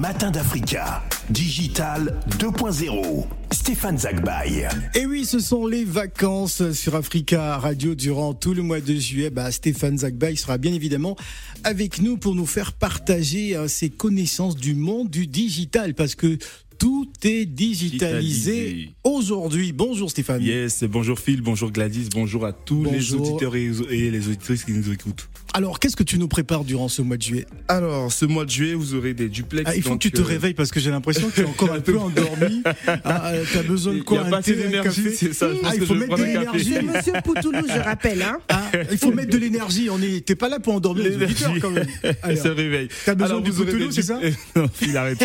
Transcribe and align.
matins 0.00 0.30
d'Africa. 0.30 1.02
Digital 1.28 2.18
2.0. 2.38 3.26
Stéphane 3.52 3.98
Zagbaï. 3.98 4.66
Et 4.94 5.04
oui, 5.04 5.26
ce 5.26 5.40
sont 5.40 5.66
les 5.66 5.84
vacances 5.84 6.72
sur 6.72 6.94
Africa 6.94 7.58
Radio 7.58 7.94
durant 7.94 8.32
tout 8.32 8.54
le 8.54 8.62
mois 8.62 8.80
de 8.80 8.94
juillet. 8.94 9.28
Bah, 9.28 9.52
Stéphane 9.52 9.98
Zagbaï 9.98 10.38
sera 10.38 10.56
bien 10.56 10.72
évidemment 10.72 11.16
avec 11.64 12.00
nous 12.00 12.16
pour 12.16 12.34
nous 12.34 12.46
faire 12.46 12.72
partager 12.72 13.54
euh, 13.54 13.68
ses 13.68 13.90
connaissances 13.90 14.56
du 14.56 14.74
monde 14.74 15.10
du 15.10 15.26
digital 15.26 15.92
parce 15.94 16.14
que 16.14 16.38
tout 16.80 17.06
est 17.24 17.44
digitalisé, 17.44 18.20
Digitalisé. 18.20 18.90
aujourd'hui. 19.04 19.72
Bonjour 19.72 20.10
Stéphane. 20.10 20.42
Yes, 20.42 20.82
bonjour 20.84 21.18
Phil, 21.20 21.42
bonjour 21.42 21.70
Gladys, 21.70 22.08
bonjour 22.12 22.46
à 22.46 22.52
tous 22.52 22.84
les 22.90 23.12
auditeurs 23.14 23.54
et, 23.54 23.70
et 23.90 24.10
les 24.10 24.26
auditrices 24.28 24.64
qui 24.64 24.72
nous 24.72 24.90
écoutent. 24.90 25.28
Alors, 25.52 25.80
qu'est-ce 25.80 25.96
que 25.96 26.04
tu 26.04 26.16
nous 26.16 26.28
prépares 26.28 26.62
durant 26.62 26.88
ce 26.88 27.02
mois 27.02 27.16
de 27.16 27.22
juillet? 27.22 27.44
Alors, 27.66 28.12
ce 28.12 28.24
mois 28.24 28.44
de 28.44 28.50
juillet, 28.50 28.74
vous 28.74 28.94
aurez 28.94 29.14
des 29.14 29.28
duplex. 29.28 29.68
Ah, 29.68 29.74
Il 29.76 29.82
faut 29.82 29.94
que 29.94 29.98
tu 29.98 30.12
te 30.12 30.20
euh, 30.20 30.24
réveilles 30.24 30.54
parce 30.54 30.70
que 30.70 30.78
j'ai 30.78 30.90
l'impression 30.92 31.28
que 31.28 31.34
tu 31.34 31.40
es 31.40 31.44
encore 31.48 31.72
un 31.72 31.80
peu 31.80 31.98
endormi. 31.98 32.62
Ah, 33.04 33.32
euh, 33.32 33.44
T'as 33.52 33.62
besoin 33.64 33.92
de 33.94 33.98
Il 33.98 34.04
quoi 34.04 34.18
n'y 34.18 34.24
a 34.24 34.26
Un 34.28 34.30
pas 34.30 34.42
d'énergie, 34.42 35.10
c'est 35.12 35.32
ça. 35.34 35.52
Je 35.52 35.58
Ah, 35.64 35.72
il 35.74 35.80
que 35.80 35.86
faut 35.86 35.94
je 35.94 35.98
mettre 36.00 36.16
de 36.16 36.22
l'énergie. 36.22 36.74
Monsieur 36.84 37.12
Poutoulou, 37.24 37.66
je 37.68 37.78
rappelle. 37.80 38.22
Hein. 38.22 38.38
Ah, 38.48 38.70
il 38.92 38.96
faut 38.98 39.10
mettre 39.12 39.30
de 39.32 39.38
l'énergie. 39.38 39.88
On 39.90 40.00
est, 40.00 40.24
t'es 40.24 40.36
pas 40.36 40.48
là 40.48 40.60
pour 40.60 40.74
endormir 40.74 41.04
les 41.04 41.16
auditeurs 41.16 41.52
quand 41.60 41.70
même. 41.70 41.86
Elle 42.22 42.38
se 42.38 42.48
réveille. 42.48 42.88
T'as 43.04 43.14
besoin 43.16 43.30
Alors, 43.38 43.42
du 43.42 43.50
Poutoulou, 43.50 43.90
c'est 43.90 44.02
ça? 44.02 44.20
Non, 44.54 44.66
Phil, 44.72 44.96
arrête. 44.96 45.18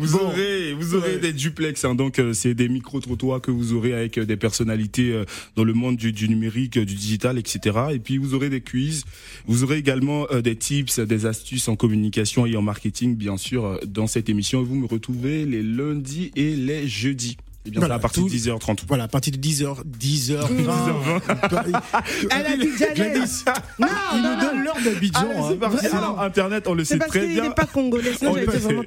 Vous 0.00 0.18
Bon. 0.18 0.24
aurez, 0.26 0.72
vous 0.74 0.94
aurez 0.94 1.14
Ouais. 1.14 1.18
des 1.18 1.32
duplex, 1.32 1.84
hein, 1.84 1.94
donc 1.94 2.18
euh, 2.18 2.32
c'est 2.32 2.54
des 2.54 2.68
micro-trottoirs 2.68 3.40
que 3.40 3.50
vous 3.50 3.72
aurez 3.72 3.92
avec 3.92 4.18
euh, 4.18 4.24
des 4.24 4.36
personnalités 4.36 5.12
euh, 5.12 5.24
dans 5.56 5.64
le 5.64 5.72
monde 5.74 5.96
du, 5.96 6.12
du 6.12 6.28
numérique, 6.28 6.78
du 6.78 6.94
digital, 6.94 7.38
etc. 7.38 7.78
Et 7.92 7.98
puis 7.98 8.18
vous 8.18 8.34
aurez 8.34 8.50
des 8.50 8.60
quiz, 8.60 9.04
vous 9.46 9.64
aurez 9.64 9.78
également 9.78 10.26
euh, 10.30 10.40
des 10.40 10.56
tips, 10.56 10.98
des 11.00 11.26
astuces 11.26 11.68
en 11.68 11.76
communication 11.76 12.46
et 12.46 12.56
en 12.56 12.62
marketing, 12.62 13.16
bien 13.16 13.36
sûr, 13.36 13.64
euh, 13.64 13.78
dans 13.86 14.06
cette 14.06 14.28
émission. 14.28 14.60
Et 14.62 14.64
vous 14.64 14.76
me 14.76 14.86
retrouvez 14.86 15.44
les 15.44 15.62
lundis 15.62 16.30
et 16.36 16.56
les 16.56 16.86
jeudis. 16.88 17.36
Et 17.66 17.70
bien 17.70 17.80
Voilà, 17.80 17.94
à 17.94 17.98
partir 17.98 18.24
de 18.24 18.28
10h30. 18.28 18.80
Voilà, 18.86 19.04
à 19.04 19.08
partir 19.08 19.32
de 19.32 19.38
10h, 19.38 19.76
10h20. 19.98 21.20
Elle 22.30 22.46
a 22.46 22.56
dit. 22.56 22.68
Gladys, 22.94 23.44
Non, 23.78 23.86
il 24.14 24.22
non, 24.22 24.34
nous 24.34 24.40
donne 24.40 24.64
l'heure 24.64 24.76
d'Abidjan. 24.84 25.20
Allez, 25.20 25.58
hein. 25.62 25.70
c'est. 25.80 25.94
Alors, 25.94 26.20
Internet, 26.20 26.68
on 26.68 26.74
le 26.74 26.84
C'est 26.84 26.98
sait 26.98 27.08
très 27.08 27.26
bien. 27.26 27.44
n'est 27.44 27.54
pas 27.54 27.64
congolais, 27.64 28.12
sinon 28.18 28.32
vraiment. 28.32 28.82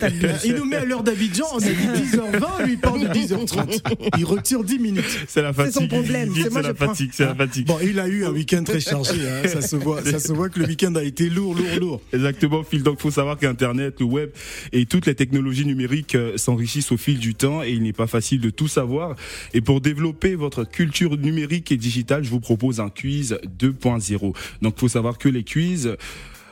Il 0.46 0.54
nous 0.56 0.66
met 0.66 0.76
à 0.76 0.86
l'heure 0.86 1.02
d'Abidjan, 1.02 1.46
on 1.54 1.58
a 1.58 1.62
dit 1.62 1.72
10h20, 1.72 2.66
lui 2.66 2.74
il 2.74 2.80
parle 2.80 3.00
de 3.02 3.08
10h30. 3.08 3.82
Il 4.18 4.26
retire 4.26 4.64
10 4.64 4.80
minutes. 4.80 5.06
C'est 5.28 5.42
la 5.42 5.54
fatigue. 5.54 5.74
son 5.74 5.88
problème, 5.88 6.32
c'est 6.36 6.52
moi, 6.52 6.62
C'est 6.62 6.68
la 6.68 6.76
fatigue. 6.76 7.10
C'est 7.14 7.26
la 7.26 7.36
fatigue. 7.36 7.66
Bon, 7.68 7.78
il 7.82 8.00
a 8.00 8.08
eu 8.08 8.26
un 8.26 8.32
week-end 8.32 8.64
très 8.64 8.80
chargé, 8.80 9.14
hein, 9.28 9.48
ça, 9.48 9.62
se 9.62 9.76
voit, 9.76 10.04
ça 10.04 10.20
se 10.20 10.32
voit 10.32 10.50
que 10.50 10.60
le 10.60 10.68
week-end 10.68 10.94
a 10.96 11.04
été 11.04 11.30
lourd, 11.30 11.56
lourd, 11.56 11.80
lourd. 11.80 12.02
Exactement, 12.14 12.64
Phil. 12.64 12.84
Donc, 12.84 13.00
faut 13.00 13.12
savoir 13.12 13.38
qu'Internet, 13.38 13.96
le 14.00 14.06
web 14.06 14.30
et 14.72 14.86
toutes 14.86 15.08
les 15.08 15.16
technologies 15.16 15.66
numériques 15.66 16.16
euh, 16.16 16.38
s'enrichissent 16.38 16.92
au 16.92 16.98
fil 16.98 17.18
du 17.18 17.34
temps 17.34 17.64
et 17.64 17.72
il 17.72 17.82
n'est 17.82 17.94
pas 17.94 18.08
facile 18.08 18.40
de 18.42 18.50
tout 18.50 18.67
savoir. 18.68 19.16
Et 19.54 19.62
pour 19.62 19.82
développer 19.82 20.36
votre 20.36 20.64
culture 20.64 21.18
numérique 21.18 21.72
et 21.72 21.78
digitale, 21.78 22.24
je 22.24 22.30
vous 22.30 22.40
propose 22.40 22.80
un 22.80 22.90
quiz 22.90 23.40
2.0. 23.60 24.36
Donc, 24.62 24.80
faut 24.80 24.88
savoir 24.88 25.18
que 25.18 25.30
les 25.30 25.44
quiz 25.44 25.96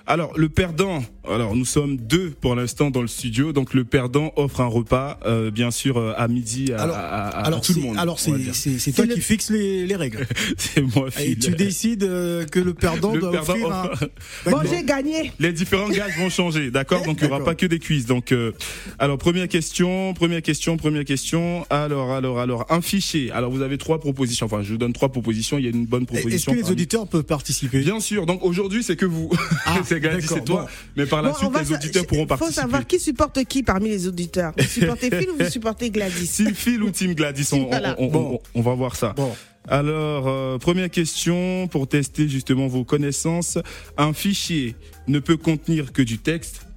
alors 0.07 0.38
le 0.38 0.49
perdant, 0.49 1.03
alors 1.31 1.55
nous 1.55 1.65
sommes 1.65 1.97
deux 1.97 2.29
pour 2.29 2.55
l'instant 2.55 2.91
dans 2.91 3.01
le 3.01 3.07
studio, 3.07 3.53
donc 3.53 3.73
le 3.73 3.83
perdant 3.83 4.31
offre 4.35 4.61
un 4.61 4.65
repas, 4.67 5.19
euh, 5.25 5.51
bien 5.51 5.71
sûr 5.71 5.97
euh, 5.97 6.13
à 6.17 6.27
midi 6.27 6.71
à, 6.73 6.81
Alors- 6.83 6.95
à- 6.95 6.99
à- 6.99 7.27
à 7.29 7.45
Alors, 7.47 7.61
tout 7.61 7.73
le 7.73 7.81
monde. 7.81 7.97
alors 7.97 8.19
c'est 8.19 8.91
toi 8.93 9.07
qui 9.07 9.21
fixes 9.21 9.49
les, 9.49 9.85
les 9.87 9.95
règles. 9.95 10.25
c'est 10.57 10.81
moi. 10.81 11.07
Et 11.19 11.25
Phil. 11.35 11.39
tu 11.39 11.51
décides 11.51 12.03
euh, 12.03 12.45
que 12.45 12.59
le 12.59 12.73
perdant 12.73 13.13
Le 13.13 13.19
doit 13.21 13.31
perdant 13.31 13.51
offrir 13.53 13.71
un. 13.71 13.85
offre- 13.85 14.09
Bon, 14.45 14.51
D'accord. 14.51 14.63
j'ai 14.71 14.83
gagné. 14.83 15.31
Les 15.39 15.53
différents 15.53 15.89
gages 15.89 16.17
vont 16.17 16.29
changer, 16.29 16.71
d'accord 16.71 17.03
Donc 17.05 17.17
il 17.21 17.27
n'y 17.27 17.31
aura 17.33 17.43
pas 17.43 17.55
que 17.55 17.65
des 17.65 17.79
quiz. 17.79 18.05
Donc 18.05 18.31
euh, 18.31 18.51
alors 18.99 19.17
première 19.17 19.47
question, 19.47 20.13
première 20.13 20.41
question, 20.41 20.77
première 20.77 21.05
question. 21.05 21.65
Alors 21.69 22.11
alors 22.11 22.39
alors 22.39 22.66
un 22.69 22.81
fichier. 22.81 23.31
Alors 23.31 23.51
vous 23.51 23.61
avez 23.61 23.77
trois 23.77 24.00
propositions. 24.00 24.45
Enfin 24.45 24.61
je 24.63 24.71
vous 24.73 24.77
donne 24.77 24.94
trois 24.94 25.09
propositions. 25.09 25.57
Il 25.57 25.66
y 25.66 25.67
a 25.67 25.71
une 25.71 25.85
bonne 25.85 26.03
Est-ce 26.03 26.11
proposition. 26.21 26.51
que 26.53 26.57
les 26.57 26.71
auditeurs 26.71 27.07
peuvent 27.07 27.23
participer? 27.23 27.79
Bien 27.79 28.00
sûr. 28.00 28.25
Donc 28.25 28.44
aujourd'hui 28.44 28.83
c'est 28.83 28.95
que 28.95 29.05
vous. 29.05 29.29
Ah, 29.66 29.79
c'est 29.85 30.00
d'accord, 30.00 30.19
c'est 30.21 30.44
toi. 30.45 30.61
bon. 30.61 30.67
Mais 30.95 31.05
par 31.15 31.21
la 31.21 31.29
Bon, 31.29 31.35
suite 31.35 31.47
on 31.47 31.51
va 31.51 31.59
les 31.61 31.65
sa- 31.65 31.75
auditeurs 31.75 32.05
pourront 32.07 32.27
faut 32.37 32.51
savoir 32.51 32.85
qui 32.85 32.99
supporte 32.99 33.43
qui 33.45 33.63
parmi 33.63 33.89
les 33.89 34.07
auditeurs. 34.07 34.53
Vous 34.57 34.63
supportez 34.65 35.09
Phil 35.09 35.29
ou 35.29 35.37
vous 35.43 35.49
supportez 35.49 35.89
Gladys 35.89 36.27
Team 36.27 36.53
Phil 36.53 36.83
ou 36.83 36.89
Team 36.91 37.13
Gladys, 37.13 37.47
on, 37.53 37.57
on- 37.57 37.67
Voilà. 37.67 37.95
on- 37.99 38.05
on- 38.05 38.09
Bon. 38.11 38.39
on 38.53 38.61
va 38.61 38.73
voir 38.73 38.95
ça. 38.95 39.13
Bon, 39.15 39.33
Alors, 39.67 40.27
euh, 40.27 40.57
première 40.59 40.89
question 40.91 41.67
pour 41.67 41.87
tester 41.87 42.27
justement 42.29 42.67
vos 42.67 42.83
connaissances. 42.83 43.57
Un 43.97 44.13
fichier 44.13 44.75
ne 45.07 45.19
peut 45.19 45.37
contenir 45.37 45.91
que 45.93 46.01
du 46.03 46.17
texte, 46.19 46.67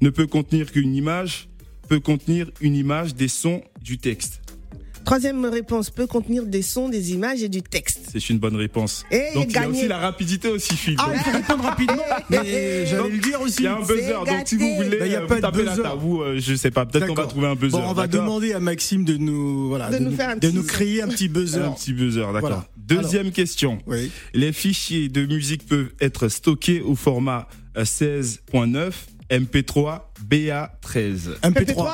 ne 0.00 0.08
peut 0.10 0.26
contenir 0.26 0.72
qu'une 0.72 0.94
image, 0.94 1.48
peut 1.88 2.00
contenir 2.00 2.50
une 2.62 2.76
image, 2.76 3.14
des 3.14 3.28
sons, 3.28 3.60
du 3.82 3.98
texte. 3.98 4.40
Troisième 5.04 5.44
réponse 5.44 5.90
peut 5.90 6.06
contenir 6.06 6.46
des 6.46 6.62
sons, 6.62 6.88
des 6.88 7.12
images 7.12 7.42
et 7.42 7.48
du 7.48 7.62
texte. 7.62 8.08
C'est 8.10 8.30
une 8.30 8.38
bonne 8.38 8.56
réponse. 8.56 9.04
Et 9.10 9.34
Donc 9.34 9.46
il 9.50 9.54
y 9.54 9.58
a 9.58 9.68
aussi 9.68 9.86
la 9.88 9.98
rapidité 9.98 10.48
aussi, 10.48 10.74
Phil. 10.76 10.96
Ah, 10.98 11.10
il 11.12 11.20
faut 11.20 11.30
répondre 11.30 11.64
rapidement. 11.64 12.02
Mais 12.30 12.86
j'allais 12.86 13.10
le 13.10 13.18
dire 13.18 13.40
aussi. 13.40 13.56
il 13.60 13.64
y 13.64 13.66
a 13.66 13.76
un 13.76 13.80
buzzer, 13.80 14.24
donc 14.26 14.42
si 14.46 14.56
vous 14.56 14.74
voulez, 14.76 14.98
il 15.04 15.12
y 15.12 15.14
a 15.14 15.22
euh, 15.22 15.26
pas 15.26 15.36
vous 15.36 15.58
de 15.58 15.64
buzzer. 15.64 15.82
vous, 15.98 16.22
euh, 16.22 16.38
je 16.38 16.54
sais 16.54 16.70
pas, 16.70 16.86
peut-être 16.86 17.06
qu'on 17.06 17.14
va 17.14 17.26
trouver 17.26 17.48
un 17.48 17.54
buzzer. 17.54 17.76
Bon, 17.76 17.84
on 17.88 17.92
va 17.92 18.06
demander 18.06 18.52
à 18.54 18.60
Maxime 18.60 19.04
de 19.04 19.16
nous, 19.16 19.68
voilà, 19.68 19.90
De 19.90 19.98
nous 19.98 20.14
faire 20.16 20.30
un 20.30 20.36
de 20.36 20.40
petit- 20.40 20.54
nous 20.54 20.62
créer 20.64 21.02
un 21.02 21.08
petit 21.08 21.28
buzzer. 21.28 21.60
Un 21.64 21.72
petit 21.72 21.92
buzzer, 21.92 22.20
d'accord. 22.32 22.40
Voilà. 22.40 22.68
Deuxième 22.76 23.30
question. 23.30 23.78
Oui. 23.86 24.10
Les 24.32 24.52
fichiers 24.52 25.08
de 25.08 25.26
musique 25.26 25.66
peuvent 25.66 25.92
être 26.00 26.28
stockés 26.28 26.80
au 26.80 26.94
format 26.94 27.48
euh, 27.76 27.84
16.9, 27.84 28.92
MP3, 29.34 30.00
BA13. 30.28 31.18
Un 31.42 31.50
PP3. 31.50 31.90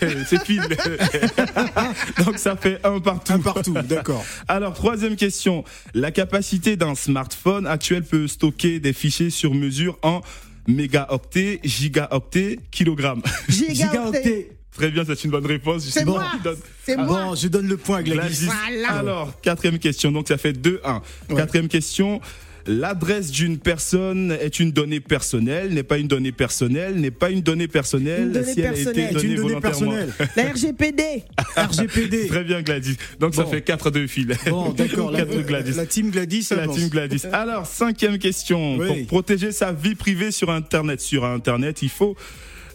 P3. 0.00 0.24
C'est 0.26 0.42
Phil. 0.44 0.62
Donc 2.24 2.38
ça 2.38 2.56
fait 2.56 2.80
un 2.84 2.98
partout. 3.00 3.32
Un 3.32 3.38
partout, 3.40 3.74
d'accord. 3.84 4.24
Alors, 4.48 4.74
troisième 4.74 5.16
question. 5.16 5.64
La 5.94 6.10
capacité 6.10 6.76
d'un 6.76 6.94
smartphone 6.94 7.66
actuel 7.66 8.04
peut 8.04 8.26
stocker 8.26 8.80
des 8.80 8.92
fichiers 8.92 9.30
sur 9.30 9.54
mesure 9.54 9.98
en 10.02 10.20
mégaoctets, 10.66 11.60
gigaoctets, 11.64 12.58
kilogrammes. 12.70 13.22
Gigaoctet. 13.48 13.74
Gigaoctet. 13.74 14.50
Très 14.72 14.90
bien, 14.90 15.02
c'est 15.04 15.24
une 15.24 15.30
bonne 15.32 15.46
réponse. 15.46 15.84
Je 15.86 15.90
C'est 15.90 16.04
moi. 16.04 16.24
donne. 16.44 16.56
Moi. 16.98 17.06
Bon, 17.06 17.34
je 17.34 17.48
donne 17.48 17.66
le 17.66 17.76
point 17.76 17.98
à 17.98 18.02
Gladys. 18.02 18.20
Gladys. 18.20 18.44
Voilà. 18.46 18.92
Alors, 18.92 19.40
quatrième 19.40 19.78
question. 19.80 20.12
Donc, 20.12 20.28
ça 20.28 20.38
fait 20.38 20.52
2-1. 20.52 21.00
Ouais. 21.30 21.36
Quatrième 21.36 21.66
question. 21.68 22.20
L'adresse 22.68 23.30
d'une 23.30 23.56
personne 23.56 24.36
est 24.40 24.60
une 24.60 24.72
donnée 24.72 25.00
personnelle, 25.00 25.72
n'est 25.72 25.82
pas 25.82 25.96
une 25.96 26.06
donnée 26.06 26.32
personnelle, 26.32 26.96
n'est 26.96 27.10
pas 27.10 27.30
une 27.30 27.40
donnée 27.40 27.66
personnelle 27.66 28.24
Une 28.24 28.32
donnée 28.32 28.52
si 28.52 28.60
elle 28.60 28.74
a 28.74 28.78
été 28.78 28.84
donnée 28.84 29.08
une 29.08 29.14
donnée 29.14 29.36
volontairement. 29.36 29.60
personnelle. 29.60 30.12
La 30.36 30.52
RGPD. 30.52 31.02
RGPD. 31.56 32.26
Très 32.26 32.44
bien, 32.44 32.60
Gladys. 32.60 32.96
Donc, 33.18 33.34
ça 33.34 33.46
fait 33.46 33.66
4-2 33.66 34.06
fil. 34.06 34.36
Bon, 34.50 34.68
d'accord. 34.72 35.10
La, 35.12 35.24
4 35.24 35.46
Gladys. 35.46 35.72
la 35.76 35.86
team 35.86 36.10
Gladys 36.10 36.48
la 36.50 36.64
avance. 36.64 36.76
team 36.76 36.88
Gladys. 36.90 37.22
Alors, 37.32 37.64
cinquième 37.66 38.18
question. 38.18 38.76
Oui. 38.76 38.86
Pour 38.86 39.06
protéger 39.06 39.50
sa 39.50 39.72
vie 39.72 39.94
privée 39.94 40.30
sur 40.30 40.50
Internet, 40.50 41.00
sur 41.00 41.24
Internet, 41.24 41.80
il 41.80 41.88
faut 41.88 42.16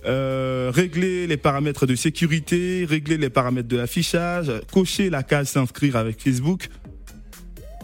euh, 0.05 0.71
régler 0.73 1.27
les 1.27 1.37
paramètres 1.37 1.85
de 1.85 1.95
sécurité, 1.95 2.85
régler 2.89 3.17
les 3.17 3.29
paramètres 3.29 3.67
de 3.69 3.77
l'affichage, 3.77 4.51
cocher 4.71 5.09
la 5.11 5.21
case 5.23 5.49
s'inscrire 5.49 5.95
avec 5.97 6.19
Facebook. 6.19 6.67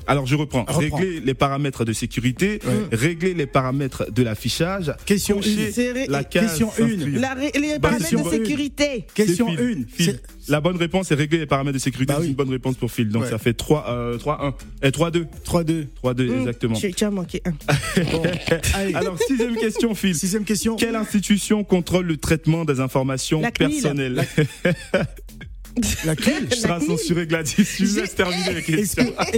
Alors 0.10 0.26
je 0.26 0.36
reprends. 0.36 0.66
Reprends. 0.68 0.98
Régler 0.98 1.22
les 1.22 1.34
paramètres 1.34 1.86
de 1.86 1.94
sécurité, 1.94 2.60
Oui. 2.66 2.72
régler 2.92 3.34
les 3.34 3.46
paramètres 3.46 4.12
de 4.12 4.24
l'affichage, 4.24 4.92
Question 5.06 5.38
cocher 5.38 5.68
une. 5.68 5.72
C'est 5.72 5.92
ré- 5.92 6.08
la 6.10 6.24
case 6.24 6.44
Question 6.50 6.72
s'inscrire. 6.72 7.08
une. 7.08 7.20
La 7.20 7.34
ré- 7.36 7.52
les 7.56 7.74
Bah, 7.74 7.90
paramètres 7.90 8.10
question 8.10 8.28
de 8.30 8.36
une. 8.36 8.44
sécurité. 8.46 9.06
Question 9.14 9.48
C'est 9.50 9.58
Phil. 9.58 9.86
1. 9.88 9.96
Phil. 10.04 10.20
La 10.48 10.62
bonne 10.62 10.78
réponse 10.78 11.12
est 11.12 11.16
régler 11.16 11.38
les 11.38 11.46
paramètres 11.46 11.76
de 11.76 11.80
sécurité. 11.80 12.12
Bah 12.12 12.18
C'est 12.18 12.24
oui. 12.24 12.30
une 12.32 12.36
bonne 12.36 12.50
réponse 12.50 12.76
pour 12.76 12.92
Phil. 12.92 13.10
Donc 13.10 13.24
Ouais. 13.24 13.30
ça 13.30 13.38
fait 13.38 13.54
3, 13.54 13.86
euh, 13.90 14.18
3-1. 14.18 14.56
Et 14.82 14.90
3-2. 14.92 15.28
3-2. 15.44 15.88
3-2, 16.02 16.28
Hum, 16.30 16.40
exactement. 16.40 16.76
Tu, 16.76 16.92
as 17.06 17.12
manqué 17.12 17.42
un. 17.46 17.52
Bon. 18.12 18.24
Allez, 18.74 18.96
Alors, 18.96 19.18
sixième 19.20 19.56
question, 19.58 19.94
Phil. 19.94 20.16
sixième 20.16 20.44
question. 20.44 20.76
Quelle 20.76 20.96
institution 20.96 21.64
contrôle 21.64 22.08
le 22.08 22.18
traitement 22.18 22.66
des 22.66 22.80
informations 22.80 23.42
La 23.42 23.52
CNIL. 23.52 23.70
personnelles? 23.82 24.26
Laquelle 26.06 26.48
Je 26.50 26.56
serai 26.56 26.68
La 26.70 26.80
censuré, 26.80 27.28
Gladys. 27.28 27.56
Je 27.80 27.86
vous 27.86 27.96
laisse 28.00 28.16
terminer 28.16 28.54
les 28.54 28.60
Est-ce 28.60 28.96
questions. 28.96 29.06
que- 29.06 29.38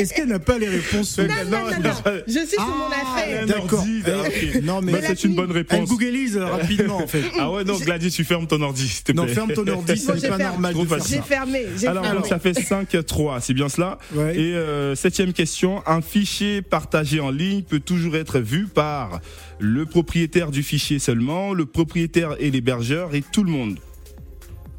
est-ce 0.00 0.14
qu'elle 0.14 0.28
n'a 0.28 0.38
pas 0.38 0.58
les 0.58 0.68
réponses 0.68 1.18
Non, 1.18 1.26
non, 1.50 1.58
non, 1.70 1.70
non. 1.82 2.12
Je 2.26 2.32
suis 2.32 2.48
sur 2.48 2.60
mon 2.66 2.84
Ah, 2.92 3.16
affaire. 3.18 3.42
Un 3.42 3.46
D'accord. 3.46 3.78
ordi, 3.80 4.02
Eh, 4.06 4.56
ok. 4.58 4.62
Non, 4.62 4.80
mais 4.82 4.92
Bah, 4.92 4.98
c'est 5.06 5.24
une 5.24 5.34
bonne 5.34 5.50
elle 5.50 5.56
réponse. 5.56 5.88
googleise 5.88 6.36
rapidement 6.36 6.98
en 7.02 7.06
fait. 7.06 7.22
Ah 7.38 7.50
ouais, 7.50 7.64
non, 7.64 7.76
Gladys, 7.78 8.10
tu 8.10 8.24
fermes 8.24 8.46
ton 8.46 8.60
ordi, 8.62 8.86
s'il 8.88 9.02
te 9.04 9.12
plaît. 9.12 9.14
Non, 9.22 9.26
ferme 9.28 9.52
ton 9.52 9.66
ordi, 9.66 9.96
c'est 9.96 10.06
pas 10.06 10.16
fermé. 10.18 10.44
normal. 10.44 10.74
J'ai 11.08 11.20
fermé. 11.22 11.64
Alors, 11.86 12.04
fermé. 12.04 12.18
donc, 12.20 12.26
ça 12.28 12.38
fait 12.38 12.52
5-3, 12.52 13.40
c'est 13.40 13.54
bien 13.54 13.68
cela 13.68 13.98
Ouais. 14.14 14.36
Et 14.38 14.54
euh, 14.54 14.94
septième 14.94 15.32
question, 15.32 15.82
un 15.86 16.00
fichier 16.00 16.62
partagé 16.62 17.20
en 17.20 17.30
ligne 17.30 17.62
peut 17.62 17.80
toujours 17.80 18.16
être 18.16 18.38
vu 18.40 18.66
par 18.66 19.20
le 19.58 19.84
propriétaire 19.86 20.50
du 20.50 20.62
fichier 20.62 20.98
seulement, 20.98 21.52
le 21.54 21.66
propriétaire 21.66 22.36
et 22.40 22.50
l'hébergeur 22.50 23.14
et 23.14 23.22
tout 23.22 23.42
le 23.44 23.50
monde. 23.50 23.78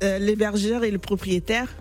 Euh, 0.04 0.20
L'hébergeur 0.20 0.84
et 0.84 0.92
le 0.92 1.00
propriétaire. 1.00 1.76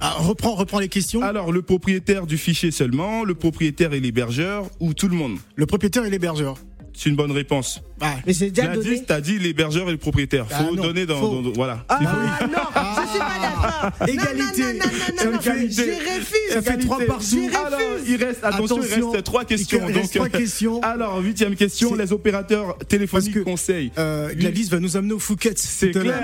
Ah, 0.00 0.16
reprends, 0.18 0.54
reprends 0.54 0.78
les 0.78 0.88
questions. 0.88 1.22
Alors, 1.22 1.52
le 1.52 1.62
propriétaire 1.62 2.26
du 2.26 2.38
fichier 2.38 2.70
seulement, 2.70 3.22
le 3.22 3.34
propriétaire 3.34 3.92
et 3.92 4.00
l'hébergeur 4.00 4.66
ou 4.80 4.94
tout 4.94 5.08
le 5.08 5.14
monde? 5.14 5.38
Le 5.56 5.66
propriétaire 5.66 6.04
et 6.04 6.10
l'hébergeur. 6.10 6.56
C'est 6.94 7.10
une 7.10 7.16
bonne 7.16 7.32
réponse. 7.32 7.82
Ah, 8.00 8.16
Mais 8.26 8.32
j'ai 8.32 8.50
déjà 8.50 8.68
Gladys, 8.68 8.84
donné. 8.88 9.04
t'as 9.06 9.20
dit 9.20 9.38
l'hébergeur 9.38 9.88
et 9.88 9.92
le 9.92 9.98
propriétaire. 9.98 10.46
Ah 10.50 10.64
Faut 10.64 10.74
non, 10.74 10.82
donner 10.82 11.06
dans, 11.06 11.20
dans- 11.20 11.42
dans- 11.42 11.52
voilà. 11.52 11.84
Ah 11.88 11.98
C'est 12.00 12.06
faux. 12.06 12.46
non, 12.50 12.58
je 13.04 13.10
suis 13.10 13.18
pas 13.18 13.38
d'accord. 13.42 14.08
Égalité. 14.08 14.62
Non, 14.62 14.68
non, 14.68 14.74
non, 14.74 15.24
non, 15.24 15.24
non, 15.24 15.32
non, 15.32 15.38
C'est 15.42 15.70
je 15.70 15.82
refuse. 15.82 16.52
Ça 16.52 16.62
fait 16.62 16.78
trois 16.78 16.98
partout. 17.06 17.50
Alors, 17.66 17.80
il 18.06 18.16
reste, 18.24 18.38
attention, 18.42 18.76
il 18.78 18.84
Attention. 18.84 19.10
reste 19.12 19.24
trois 19.24 19.44
questions. 19.44 19.78
Il 19.88 19.94
reste 19.96 20.14
donc, 20.14 20.28
trois 20.30 20.40
questions. 20.40 20.80
Alors, 20.82 21.18
huitième 21.20 21.54
question, 21.56 21.90
C'est- 21.96 22.02
les 22.02 22.12
opérateurs 22.12 22.78
téléphoniques 22.88 23.42
conseillent. 23.44 23.92
Euh, 23.98 24.32
Gladys 24.34 24.68
va 24.70 24.80
nous 24.80 24.96
amener 24.96 25.12
au 25.14 25.18
Fouquet. 25.18 25.52
C'est 25.56 25.90
clair. 25.90 26.22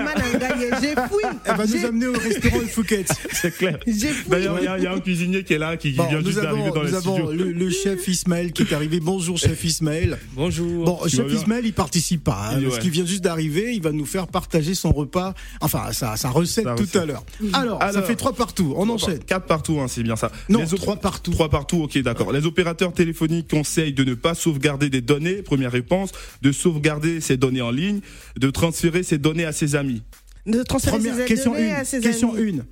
J'ai 0.81 0.95
fouillé. 0.95 1.25
Elle 1.45 1.55
va 1.55 1.65
nous 1.65 1.85
amener 1.85 2.07
au 2.07 2.13
restaurant 2.13 2.59
Le 2.59 2.67
Fouquet. 2.67 3.05
C'est 3.33 3.55
clair. 3.55 3.77
J'ai 3.85 4.07
fouillé. 4.07 4.29
D'ailleurs, 4.29 4.57
il 4.59 4.65
y 4.65 4.67
a- 4.67 4.77
il 4.79 4.87
un 4.87 4.99
cuisinier 4.99 5.43
qui 5.43 5.53
est 5.53 5.57
là, 5.57 5.77
qui, 5.77 5.91
vient 5.91 6.07
nous 6.19 6.25
juste 6.25 6.39
d'arriver 6.41 6.63
avons, 6.67 6.73
dans 6.73 6.81
nous 6.81 6.87
les 6.87 6.95
avons 6.95 7.29
le, 7.29 7.51
le 7.51 7.69
chef 7.69 8.07
Ismaël 8.07 8.51
qui 8.51 8.63
est 8.63 8.73
arrivé. 8.73 8.99
Bonjour 8.99 9.37
chef 9.37 9.63
Ismaël. 9.63 10.17
Bonjour. 10.33 10.85
Bon, 10.85 10.99
chef 11.07 11.31
Ismaël, 11.31 11.65
il 11.67 11.73
participe 11.73 12.23
pas, 12.23 12.49
hein, 12.51 12.57
Il- 12.59 12.65
parce 12.67 12.79
qu'il 12.79 12.89
vient 12.91 13.05
juste 13.05 13.23
d'arriver. 13.23 13.73
Il 13.73 13.81
va 13.81 13.91
nous 13.91 14.05
faire 14.05 14.27
partager 14.27 14.73
son 14.75 14.91
repas, 14.91 15.33
enfin 15.61 15.91
sa, 15.93 16.17
sa 16.17 16.29
recette 16.29 16.63
Sa 16.65 16.73
tout 16.75 16.83
recette. 16.83 17.01
à 17.01 17.05
l'heure. 17.05 17.23
Alors, 17.53 17.79
ça 17.81 18.01
fait 18.03 18.15
trois 18.15 18.33
partout. 18.33 18.73
On 18.77 18.89
enchaîne. 18.89 19.19
Quatre 19.19 19.45
partout, 19.45 19.79
hein, 19.79 19.87
c'est 19.87 20.03
bien 20.03 20.15
ça. 20.15 20.31
Non, 20.49 20.59
Les 20.59 20.77
trois 20.77 20.95
partout. 20.97 21.31
Trois 21.31 21.49
partout, 21.49 21.83
ok, 21.83 21.97
d'accord. 21.99 22.31
Les 22.31 22.45
opérateurs 22.45 22.93
téléphoniques 22.93 23.49
conseillent 23.49 23.93
de 23.93 24.03
ne 24.03 24.13
pas 24.13 24.33
sauvegarder 24.33 24.89
des 24.89 25.01
données, 25.01 25.41
première 25.43 25.71
réponse, 25.71 26.11
de 26.41 26.51
sauvegarder 26.51 27.21
ses 27.21 27.37
données 27.37 27.61
en 27.61 27.71
ligne, 27.71 27.99
de 28.37 28.49
transférer 28.49 29.03
ses 29.03 29.17
données 29.17 29.45
à 29.45 29.51
ses 29.51 29.75
amis. 29.75 30.01
De 30.45 30.63
transférer 30.63 30.97
Première 30.97 31.15
ses 31.17 31.25
question 31.25 31.51
données 31.53 31.71
à 31.71 31.79
une. 31.79 31.85
ses 31.85 31.99
Question 31.99 32.33
amis. 32.33 32.41
une. 32.49 32.65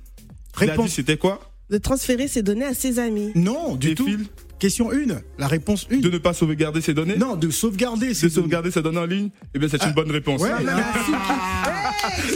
Gladys, 0.56 0.70
Réponse. 0.70 0.90
c'était 0.92 1.16
quoi? 1.18 1.40
De 1.68 1.78
transférer 1.78 2.28
ses 2.28 2.42
données 2.42 2.64
à 2.64 2.72
ses 2.74 2.98
amis. 2.98 3.32
Non, 3.34 3.76
du 3.76 3.88
Des 3.88 3.94
tout. 3.94 4.06
fils 4.06 4.18
Question 4.58 4.90
une. 4.90 5.20
La 5.38 5.48
réponse 5.48 5.86
une. 5.90 6.00
De 6.00 6.08
ne 6.08 6.16
pas 6.18 6.32
sauvegarder 6.32 6.80
ses 6.80 6.94
données 6.94 7.16
Non, 7.16 7.36
de 7.36 7.50
sauvegarder. 7.50 8.08
De 8.08 8.14
c'est 8.14 8.30
sauvegarder 8.30 8.70
ses 8.70 8.80
données 8.80 8.98
en 8.98 9.04
ligne 9.04 9.28
Eh 9.54 9.58
bien, 9.58 9.68
c'est 9.68 9.82
une 9.84 9.92
bonne 9.92 10.10
réponse. 10.10 10.40
Ouais, 10.40 10.50
Ah, 10.56 10.62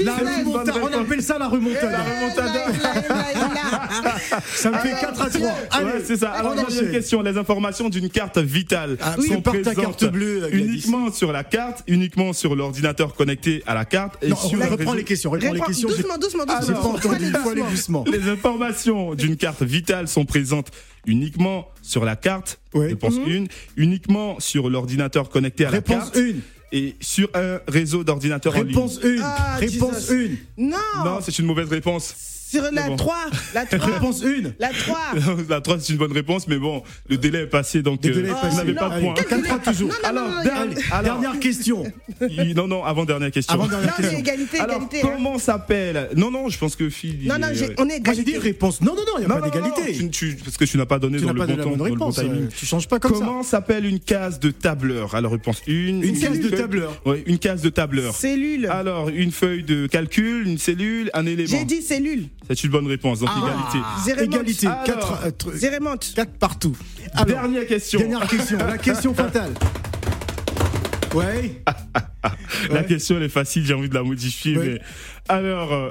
la 0.05 0.17
Gisèle. 0.17 0.45
remontada, 0.45 0.73
on 0.83 1.01
appelle 1.01 1.23
ça 1.23 1.39
la 1.39 1.49
remontada. 1.49 1.91
Là, 1.91 1.99
là. 2.35 4.15
Ça 4.55 4.71
me 4.71 4.77
fait 4.79 4.91
4 5.01 5.23
à 5.23 5.31
3. 5.31 5.51
Allez, 5.71 5.85
Ouais, 5.87 5.93
c'est 6.05 6.17
ça. 6.17 6.31
Alors, 6.33 6.55
on 6.59 6.63
deuxième 6.65 6.91
question. 6.91 7.23
Les 7.23 7.37
informations 7.39 7.89
d'une 7.89 8.09
carte 8.11 8.39
vitale 8.39 8.97
Ah, 9.01 9.15
sont 9.17 9.21
oui, 9.23 9.41
porte 9.41 9.63
ta 9.63 9.73
présentes 9.73 9.99
carte 9.99 10.13
bleue, 10.13 10.41
Gladys. 10.41 10.57
uniquement 10.59 11.13
sur 11.13 11.33
la 11.33 11.45
carte, 11.45 11.83
uniquement 11.87 12.33
sur 12.33 12.55
l'ordinateur 12.55 13.15
connecté 13.15 13.63
à 13.67 13.75
la 13.75 13.85
carte 13.85 14.17
et 14.23 14.29
Non, 14.29 14.37
sur 14.37 14.59
on 14.59 14.63
un 14.63 14.67
reprend 14.67 14.77
réseau- 14.91 14.95
les 14.95 15.05
questions. 15.05 15.31
Reprends 15.31 15.53
les 15.53 15.61
questions. 15.61 15.89
Doucement, 15.89 16.19
doucement, 16.19 16.45
Ah, 16.49 16.61
j'ai 16.61 16.73
doucement. 16.75 16.91
pas 16.93 16.99
entendu. 17.09 17.25
Il 17.27 17.37
faut 17.37 17.49
aller 17.51 17.63
doucement. 17.71 18.05
Les 18.13 18.29
informations 18.29 19.15
d'une 19.15 19.37
carte 19.37 19.63
vitale 19.63 20.09
sont 20.09 20.25
présentes 20.25 20.69
uniquement 21.07 21.69
sur 21.83 22.05
la 22.05 22.17
carte, 22.17 22.61
Ouais. 22.75 22.89
réponse. 22.89 23.15
1, 23.27 23.45
uniquement 23.77 24.39
sur 24.41 24.69
l'ordinateur 24.71 25.29
connecté 25.29 25.65
à 25.65 25.71
la 25.71 25.77
Réponse 25.79 26.11
carte 26.11 26.17
1. 26.17 26.35
et 26.73 26.97
sur 27.01 27.29
un 27.35 27.61
réseau 27.69 28.05
d'ordinateurs 28.05 28.55
en 28.57 28.63
ligne. 28.63 28.69
Réponse 28.69 29.01
1. 29.03 29.17
Ah, 29.23 29.57
Réponse 29.59 30.01
Jesus. 30.11 30.31
1. 30.59 30.63
Non, 30.63 30.77
Non, 31.05 31.19
c'est 31.21 31.39
une 31.39 31.47
mauvaise 31.47 31.69
réponse. 31.69 32.15
Sur 32.51 32.63
la 32.73 32.89
bon. 32.89 32.97
3. 32.97 33.17
La 33.55 33.67
3. 33.79 33.79
Réponse 33.95 34.25
1. 34.25 34.51
La 34.59 34.69
3. 34.71 34.99
la 35.49 35.61
3 35.61 35.81
c'est 35.81 35.93
une 35.93 35.99
bonne 35.99 36.13
réponse, 36.13 36.47
mais 36.49 36.59
bon, 36.59 36.83
le 37.09 37.17
délai 37.17 37.41
est 37.43 37.47
passé, 37.47 37.83
donc 37.83 38.05
Le 38.05 38.11
euh, 38.11 38.15
délai 38.15 38.29
est 38.29 38.33
vous 38.33 38.39
passé. 38.41 38.57
n'avez 38.57 38.75
pas 38.75 38.89
de 38.89 39.01
point. 39.01 39.15
4 39.15 39.63
toujours. 39.71 39.91
Alors, 40.05 40.29
non, 40.29 40.37
non, 40.37 40.43
dernière- 40.43 40.63
Allez, 40.63 40.77
alors, 40.91 41.21
dernière 41.21 41.41
question. 41.41 41.85
non, 42.57 42.67
non, 42.69 42.85
avant 42.85 43.05
dernière 43.05 43.31
question. 43.31 43.55
Avant 43.55 43.67
dernière 43.67 43.95
question. 43.97 44.19
égalité, 44.19 44.59
Alors, 44.61 44.77
égalité. 44.77 45.03
hein. 45.03 45.11
comment 45.15 45.39
s'appelle? 45.39 46.09
Non, 46.17 46.31
non, 46.31 46.49
je 46.49 46.59
pense 46.59 46.77
que 46.77 46.89
Phil. 46.91 47.19
il 47.23 47.29
Non, 47.29 47.39
non, 47.39 47.49
on 47.79 47.89
est 47.89 48.05
Moi 48.05 48.15
j'ai 48.15 48.23
dit 48.25 48.31
égalité. 48.31 48.39
réponse. 48.39 48.81
Non, 48.81 48.95
non, 48.95 49.03
non, 49.03 49.13
il 49.19 49.21
n'y 49.21 49.25
a 49.27 49.29
Non, 49.29 49.41
pas 49.41 49.49
d'égalité. 49.51 50.09
parce 50.45 50.57
que 50.57 50.65
tu 50.65 50.77
n'as 50.77 50.87
pas 50.87 50.99
donné 50.99 51.19
Tu 51.19 51.25
dans 51.25 51.33
le 51.33 51.39
bon 51.41 51.47
temps, 51.47 51.55
bonne 51.71 51.77
dans 51.79 51.85
le 51.85 51.91
bon 51.95 52.07
réponse. 52.07 52.17
timing. 52.17 52.43
euh, 52.45 52.49
Tu 52.57 52.67
changes 52.67 52.89
pas 52.89 52.99
comme 52.99 53.13
ça. 53.15 53.19
Comment 53.19 53.43
s'appelle 53.43 53.87
une 53.87 54.01
case 54.01 54.41
de 54.41 54.51
tableur? 54.51 55.15
Alors 55.15 55.33
réponse 55.33 55.63
1. 55.69 55.71
Une 55.73 56.19
case 56.19 56.41
de 56.41 56.49
tableur. 56.49 57.01
Oui, 57.07 57.23
une 57.27 57.39
case 57.39 57.63
de 57.63 57.69
tableur. 57.71 58.15
Cellule. 58.15 58.67
Alors, 58.67 59.09
une 59.09 59.31
feuille 59.33 59.63
de 59.63 59.87
calcul, 59.87 60.47
une 60.47 60.59
cellule, 60.59 61.11
un 61.15 61.27
élément. 61.27 61.49
J'ai 61.49 61.65
dit 61.65 61.83
cellule. 61.83 62.25
C'est 62.49 62.65
une 62.65 62.71
bonne 62.71 62.87
réponse, 62.87 63.21
donc 63.21 63.31
Ah. 63.33 63.79
égalité. 64.05 64.25
Égalité. 64.25 64.67
Alors, 64.67 64.85
4 65.23 65.53
Zérémonte. 65.55 66.15
partout. 66.39 66.77
Alors, 67.15 67.27
Dernière 67.27 67.67
question. 67.67 68.01
dernière 68.01 68.27
question. 68.27 68.59
La 68.59 68.79
question 68.79 69.15
fatale. 69.15 69.53
Ouais. 71.13 71.61
La 72.69 72.75
Ouais. 72.83 72.87
question, 72.87 73.17
elle 73.17 73.25
est 73.25 73.29
facile, 73.29 73.65
j'ai 73.67 73.75
envie 73.75 73.89
de 73.89 73.95
la 73.95 74.05
modifier. 74.05 74.57
Ouais. 74.57 74.67
Mais... 74.75 74.81
Alors, 75.29 75.73
euh, 75.73 75.91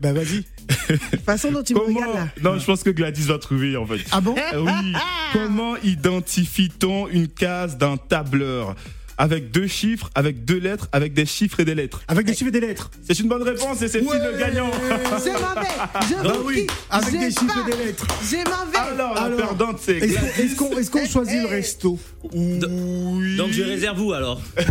Bah 0.00 0.12
vas-y. 0.12 0.44
Façon 1.24 1.52
dont 1.52 1.62
tu 1.62 1.72
me 1.74 1.78
comment. 1.78 2.00
regardes 2.00 2.16
là. 2.16 2.28
Non, 2.42 2.58
je 2.58 2.64
pense 2.64 2.82
que 2.82 2.90
Gladys 2.90 3.26
va 3.26 3.38
trouver, 3.38 3.76
en 3.76 3.86
fait. 3.86 4.00
Ah 4.10 4.20
bon 4.20 4.34
Euh, 4.52 4.60
Oui. 4.64 4.92
Comment 5.32 5.76
identifie-t-on 5.84 7.06
une 7.08 7.28
case 7.28 7.78
d'un 7.78 7.96
tableur? 7.96 8.74
Avec 9.20 9.50
deux 9.50 9.66
chiffres, 9.66 10.08
avec 10.14 10.46
deux 10.46 10.56
lettres, 10.58 10.88
avec 10.92 11.12
des 11.12 11.26
chiffres 11.26 11.60
et 11.60 11.66
des 11.66 11.74
lettres. 11.74 12.00
Avec 12.08 12.24
des 12.24 12.32
chiffres 12.32 12.48
et 12.48 12.52
des 12.52 12.60
lettres. 12.60 12.90
C'est 13.06 13.18
une 13.20 13.28
bonne 13.28 13.42
réponse 13.42 13.82
et 13.82 13.88
c'est 13.88 14.00
Ouais. 14.00 14.16
le 14.18 14.38
gagnant. 14.38 14.70
Je 14.72 15.30
m'en 15.30 15.60
vais. 15.60 15.68
Je 16.08 16.14
Bah 16.26 16.32
vous 16.38 16.46
oui. 16.48 16.66
Avec 16.88 17.20
des 17.20 17.30
chiffres 17.30 17.66
et 17.68 17.70
des 17.70 17.84
lettres. 17.84 18.06
Je 18.22 18.36
m'en 18.36 18.64
vais. 18.70 18.78
Alors, 18.94 19.14
la 19.14 19.20
Alors, 19.24 19.36
perdante, 19.38 19.78
c'est 19.82 19.98
Est-ce 19.98 20.56
qu'on 20.56 20.70
est-ce 20.78 20.90
qu'on 20.90 21.06
choisit 21.06 21.42
le 21.42 21.48
resto? 21.48 21.98
Oui. 22.32 23.36
Donc 23.36 23.50
je 23.52 23.62
réserve 23.62 24.00
où 24.00 24.14
alors? 24.14 24.40
Ouais. 24.56 24.64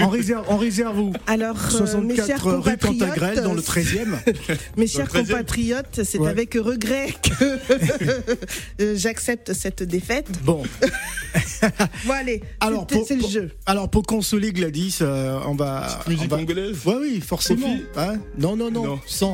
On 0.00 0.08
réserve, 0.08 0.44
on 0.48 0.56
réserve 0.56 0.98
où 0.98 1.12
Alors, 1.26 1.56
euh, 1.56 2.00
mes 2.00 2.16
chers 2.16 2.40
64 2.40 2.52
rue 2.58 2.76
Cantagrel 2.76 3.42
dans 3.42 3.54
le 3.54 3.62
compatriotes, 3.62 4.06
13e. 4.26 4.56
mes 4.76 4.86
chers 4.86 5.06
13e. 5.08 5.26
compatriotes, 5.28 6.00
c'est 6.04 6.18
Ouais. 6.18 6.30
avec 6.30 6.54
regret 6.54 7.14
que 7.22 7.44
euh, 8.82 8.94
j'accepte 8.96 9.52
cette 9.52 9.82
défaite. 9.82 10.28
Bon, 10.44 10.62
Bon 12.06 12.12
allez, 12.12 12.42
alors 12.60 12.86
c'est 12.88 12.96
pour, 12.96 13.06
c'est 13.08 13.14
le 13.14 13.20
pour- 13.20 13.30
jeu. 13.30 13.50
alors 13.66 13.88
pour 13.88 14.02
consoler 14.04 14.52
Gladys, 14.52 14.98
euh, 15.00 15.38
on 15.46 15.54
va. 15.54 15.86
on 16.06 16.10
Musique 16.10 16.30
va- 16.30 16.36
congolaise 16.38 16.76
Ouais, 16.84 16.94
oui, 17.00 17.20
forcément. 17.20 17.76
Hein 17.96 18.16
non, 18.38 18.56
non, 18.56 18.70
non, 18.70 18.84
Non. 18.84 19.00
sans. 19.06 19.32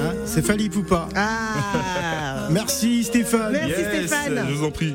Hein 0.00 0.14
c'est 0.26 0.44
Fali 0.44 0.68
Poupa. 0.68 1.08
Ah 1.14 2.48
Merci 2.50 3.04
Stéphane. 3.04 3.52
Merci. 3.52 3.70
Yes, 3.70 3.88
Stéphane. 4.08 4.44
Je 4.48 4.54
vous 4.54 4.64
en 4.64 4.70
prie. 4.70 4.94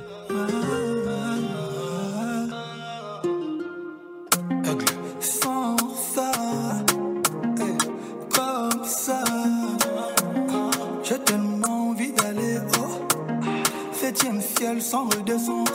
Ciel 15.04 15.40
sans 15.40 15.75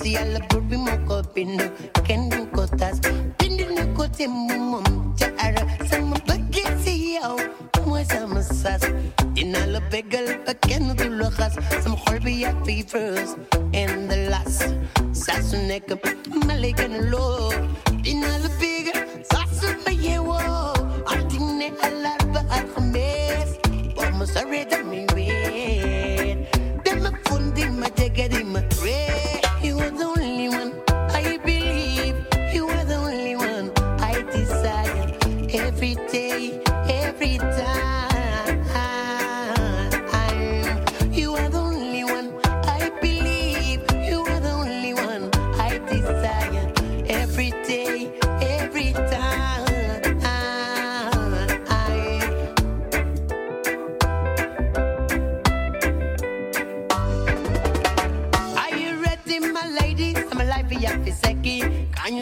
si 0.00 0.16
a 0.16 0.24
la 0.24 0.40
turbi 0.48 0.76
moko 0.76 1.22
pinu 1.34 1.66
ken 2.06 2.28
du 2.30 2.46
kotas 2.54 2.96
pinu 3.38 3.64
ne 3.76 3.84
kote 3.96 4.26
mumum 4.28 4.86
jara 5.18 5.62
san 5.88 6.10
bagi 6.26 6.64
si 6.84 6.94
yao 7.14 7.36
mo 7.86 7.96
sama 8.04 8.42
sas 8.42 8.82
ina 9.36 9.66
la 9.72 9.80
pegal 9.90 10.26
pa 10.46 10.52
ken 10.66 10.94
du 10.98 11.06
lojas 11.20 11.54
sam 11.82 11.94
xolbi 12.04 12.40
ya 12.42 12.52
fi 12.64 12.84
and 13.74 14.10
the 14.10 14.28
last. 14.30 14.62
Sas 15.12 15.52
ne 15.52 15.78
ka 15.80 15.96
malikan 16.46 17.10
lo 17.10 17.52
ina 18.04 18.30
la 18.42 18.48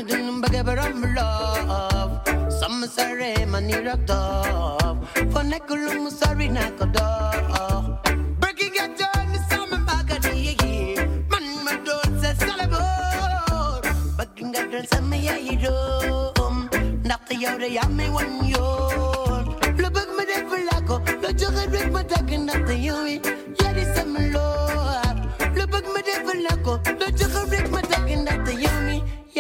you 0.01 0.07
didn't 0.07 0.41
beg 0.41 0.65
but 0.65 0.79
I'm 0.79 1.15
love. 1.15 2.23
Some 2.51 2.87
sorry, 2.87 3.45
man, 3.45 3.69
you 3.69 3.81
rocked 3.87 4.11
off. 4.11 4.97
For 5.15 5.45
Nekulum, 5.45 6.11
sorry, 6.11 6.49
Nakodo. 6.49 8.01
Breaking 8.41 8.75
your 8.75 8.89
turn, 8.97 9.35
some 9.51 9.85
my 9.85 11.77
door. 12.65 13.81
Breaking 14.17 14.55
your 14.55 14.71
turn, 14.71 14.87
some 14.87 15.13
ya 15.13 15.35
you 15.35 15.57
do. 15.57 15.75
Nothing 17.05 17.41
you're 17.43 17.59
the 17.59 17.71
yummy 17.71 18.09
one, 18.09 18.45
you. 18.47 18.57
Look 19.83 19.99
at 19.99 20.09
me, 20.17 20.25
the 20.31 20.39
Fulaco. 20.49 20.97
Look 21.21 21.25
at 21.25 21.39
the 21.39 21.69
red, 21.71 21.93
but 21.93 22.11
you 22.79 23.07
eat. 23.07 23.27
My 24.07 24.27
lord. 24.33 25.17
Look 25.57 25.75
at 25.75 25.85
me, 25.93 26.01
the 26.09 26.15
Fulaco. 26.25 26.73
Look 26.99 27.75
at 27.75 27.80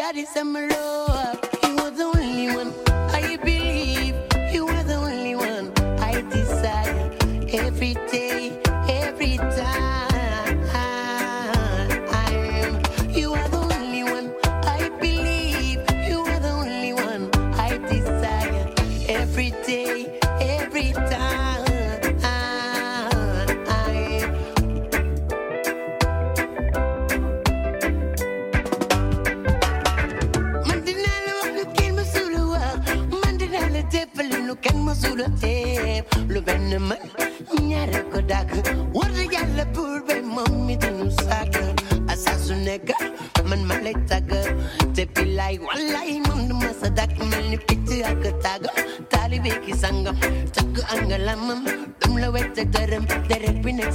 God 0.00 0.16
is 0.16 0.34
a 0.34 0.42
love. 0.42 1.38
He 1.62 1.72
was 1.74 1.92
the 1.92 2.04
only 2.04 2.56
one. 2.56 2.89
lu 34.50 34.56
kenn 34.66 34.80
mësula 34.82 35.26
teeb 35.40 36.04
lu 36.34 36.40
ben 36.46 36.64
mën 36.88 37.02
ñaare 37.70 38.00
ko 38.12 38.18
dàgg. 38.30 38.50
Wër 38.96 39.10
di 39.16 39.24
yàlla 39.34 39.64
buur 39.74 40.00
bay 40.08 40.20
moom 40.34 40.66
mi 40.66 40.74
dinu 40.82 41.06
sàkk 41.22 41.54
asa 42.12 42.32
su 42.44 42.54
nekk 42.66 42.90
man 43.48 43.62
ma 43.68 43.76
lay 43.84 43.94
tàgg. 44.10 44.30
Te 44.94 45.02
billaay 45.14 45.54
wallaay 45.66 46.18
moom 46.26 46.40
du 46.48 46.54
ma 46.62 46.70
sa 46.80 46.88
dàkk 46.98 47.14
mel 47.30 47.44
ni 47.50 47.58
picc 47.66 47.88
ak 48.10 48.24
tàgg. 48.44 48.66
Taalibe 49.10 49.52
ki 49.64 49.72
sangam 49.82 50.16
tàgg 50.56 50.76
angalamam. 50.94 51.60
Dum 52.00 52.18
la 52.22 52.28
wet 52.34 52.58
ak 52.62 52.68
dërëm. 52.74 53.04
Deret 53.28 53.56
bi 53.64 53.70
nekk 53.78 53.92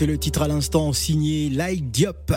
c'est 0.00 0.06
le 0.06 0.16
titre 0.16 0.40
à 0.40 0.48
l'instant 0.48 0.94
signé 0.94 1.50
Like 1.50 1.90
Diop. 1.90 2.32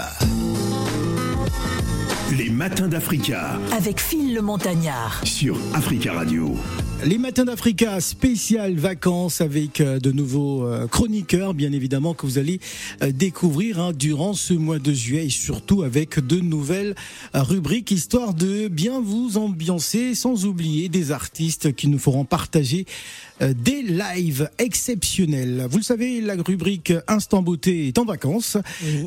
Les 2.37 2.49
matins 2.49 2.89
d'Africa 2.89 3.57
Avec 3.71 4.01
Phil 4.01 4.33
le 4.35 4.41
Montagnard. 4.41 5.21
sur 5.23 5.57
Africa 5.73 6.11
Radio. 6.11 6.57
Les 7.05 7.17
matins 7.17 7.43
d'Africa, 7.43 7.99
spécial 7.99 8.75
vacances 8.75 9.41
avec 9.41 9.81
euh, 9.81 9.99
de 9.99 10.13
nouveaux 10.13 10.65
euh, 10.65 10.87
chroniqueurs, 10.87 11.53
bien 11.53 11.73
évidemment, 11.73 12.13
que 12.13 12.25
vous 12.25 12.37
allez 12.37 12.61
euh, 13.01 13.11
découvrir 13.11 13.81
hein, 13.81 13.91
durant 13.93 14.33
ce 14.33 14.53
mois 14.53 14.79
de 14.79 14.93
juillet 14.93 15.25
et 15.25 15.29
surtout 15.29 15.83
avec 15.83 16.25
de 16.25 16.39
nouvelles 16.39 16.95
rubriques, 17.33 17.91
histoire 17.91 18.33
de 18.33 18.69
bien 18.69 19.01
vous 19.01 19.37
ambiancer, 19.37 20.15
sans 20.15 20.45
oublier 20.45 20.87
des 20.87 21.11
artistes 21.11 21.75
qui 21.75 21.89
nous 21.89 21.99
feront 21.99 22.23
partager 22.23 22.85
des 23.41 23.81
lives 23.81 24.49
exceptionnels. 24.59 25.65
Vous 25.69 25.77
le 25.77 25.83
savez, 25.83 26.21
la 26.21 26.35
rubrique 26.35 26.93
Instant 27.07 27.41
Beauté 27.41 27.87
est 27.87 27.97
en 27.97 28.05
vacances, 28.05 28.57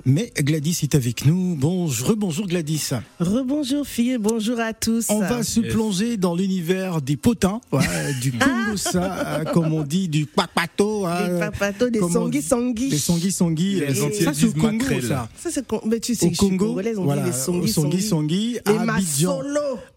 mais 0.05 0.33
Gladys 0.39 0.81
est 0.83 0.95
avec 0.95 1.25
nous. 1.25 1.55
Bonjour, 1.57 2.17
bonjour 2.17 2.47
Gladys. 2.47 2.91
Rebonjour 3.21 3.87
fille, 3.87 4.19
bonjour 4.19 4.61
à 4.61 4.75
tous. 4.75 5.07
On 5.09 5.21
va 5.21 5.43
se 5.43 5.61
plonger 5.61 6.17
dans 6.17 6.35
l'univers 6.35 7.01
des 7.01 7.17
potins, 7.17 7.61
ouais, 7.73 7.86
du 8.21 8.33
Kongosa, 8.33 9.39
euh, 9.41 9.45
comme 9.45 9.73
on 9.73 9.83
dit, 9.83 10.09
du 10.09 10.27
papato. 10.27 11.07
hein, 11.07 11.29
Les 11.29 11.39
papatos, 11.41 11.91
des 11.91 12.01
sangui 12.01 12.41
dit, 12.41 12.43
sangui. 12.47 12.89
Des 12.91 12.99
sangui 12.99 13.33
sangui. 13.33 13.81
Les 13.81 14.01
euh, 14.01 14.05
Antillais 14.05 14.25
Ça, 14.25 14.35
c'est 14.35 14.45
au 14.45 14.53
disent 14.53 14.55
Congo, 14.63 14.73
maquerelle. 14.73 15.03
ça. 15.05 15.29
Ça 15.37 15.51
c'est 15.53 15.67
con- 15.67 15.81
mais 15.87 16.01
tu 16.01 16.15
sais 16.15 16.27
Au 16.27 16.31
Congo, 16.31 16.79
on 16.97 17.05
voilà, 17.05 17.23
dit 17.23 17.29
les 17.31 17.33
sangui 17.37 17.61
au 17.61 17.67
sangui 17.67 18.03
sangui. 18.03 18.03
sangui. 18.03 18.59
Les 18.67 18.73
À 18.77 18.81
Abidjan, 18.95 19.41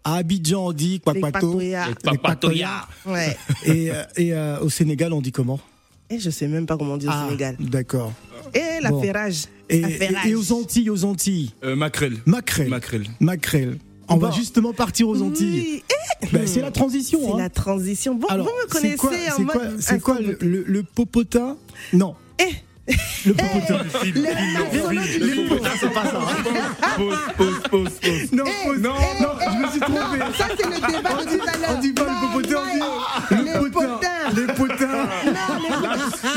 à 0.04 0.14
Abidjan, 0.16 0.66
on 0.66 0.72
dit 0.72 0.92
Les 0.92 1.20
papato. 1.20 1.58
Les 1.60 2.18
patoya. 2.22 2.86
Ouais. 3.06 3.36
Et, 3.64 3.90
euh, 3.90 4.02
et 4.16 4.34
euh, 4.34 4.60
au 4.60 4.68
Sénégal, 4.70 5.12
on 5.12 5.20
dit 5.20 5.32
comment 5.32 5.58
Et 6.08 6.18
je 6.18 6.30
sais 6.30 6.48
même 6.48 6.66
pas 6.66 6.76
comment 6.76 6.94
on 6.94 6.96
dit 6.98 7.06
au 7.06 7.10
Ah, 7.12 7.24
Sénégal. 7.26 7.56
D'accord. 7.60 8.12
Et 8.54 8.80
la 8.82 8.90
Bon. 8.90 9.00
ferrage. 9.02 9.44
Et, 9.68 9.80
La 9.80 9.88
et- 9.90 9.92
ferrage. 9.92 10.26
et 10.26 10.34
aux 10.34 10.52
Antilles, 10.52 10.90
aux 10.90 11.04
Antilles, 11.04 11.50
Euh, 11.62 11.76
Macrel. 11.76 12.18
maquerelle. 12.26 12.68
Macrel. 12.68 13.04
Maquerelle. 13.20 13.78
On 14.10 14.16
va 14.16 14.30
justement 14.32 14.72
partir 14.72 15.08
aux 15.08 15.22
Antilles. 15.22 15.82
Oui, 15.82 15.84
eh, 16.22 16.26
Ben, 16.32 16.46
c'est 16.46 16.60
la 16.60 16.70
transition. 16.70 17.20
c'est 17.22 17.32
hein. 17.32 17.38
la 17.38 17.48
transition. 17.50 18.14
Bon, 18.14 18.26
Alors, 18.28 18.46
vous 18.46 18.52
me 18.52 18.62
c'est 18.62 18.96
connaissez 18.96 18.96
quoi, 18.96 19.10
en 19.10 19.36
c'est 19.36 19.42
mode. 19.42 19.52
quoi, 19.56 19.62
c'est 19.80 20.00
quoi 20.00 20.18
le, 20.20 20.36
le- 20.40 20.64
le 20.66 20.82
popotin? 20.82 21.56
Non. 21.92 22.14
Eh. 22.38 22.44
Le 23.24 23.34
popotin. 23.34 23.84
Phil, 24.02 24.14
Le- 24.14 24.20
non, 24.22 24.90
le- 24.90 25.26
les 25.26 25.48
popotin, 25.48 25.70
c'est 25.78 25.92
pas 25.92 26.04
ça. 26.06 26.20
Pause, 26.96 27.14
pause, 27.36 27.60
pause, 27.70 27.88
pause. 28.02 28.32
Non, 28.32 28.44
Eh, 28.46 28.66
pause. 28.66 28.78
non, 28.80 28.94
eh, 28.98 29.22
non, 29.22 29.28
eh, 29.40 29.44
je 29.52 29.58
me 29.64 29.70
suis 29.70 29.80
trompé. 29.80 30.18
Ça, 30.36 30.46
c'est 30.58 30.66
le 30.66 30.74
débat 30.74 31.24
de 31.24 31.38
tout 31.38 31.48
à 31.48 31.56
l'heure. 31.58 31.76
On 31.76 31.80
dit 31.80 31.92
pas 31.92 32.02
le 32.02 32.26
popotin, 32.26 32.58
on 33.30 33.34
dit 33.36 33.44
Les 33.44 33.54
le 33.54 33.70
potin. 33.70 33.86
potins. 33.86 34.30
Les 34.34 34.46
potins. 34.54 35.08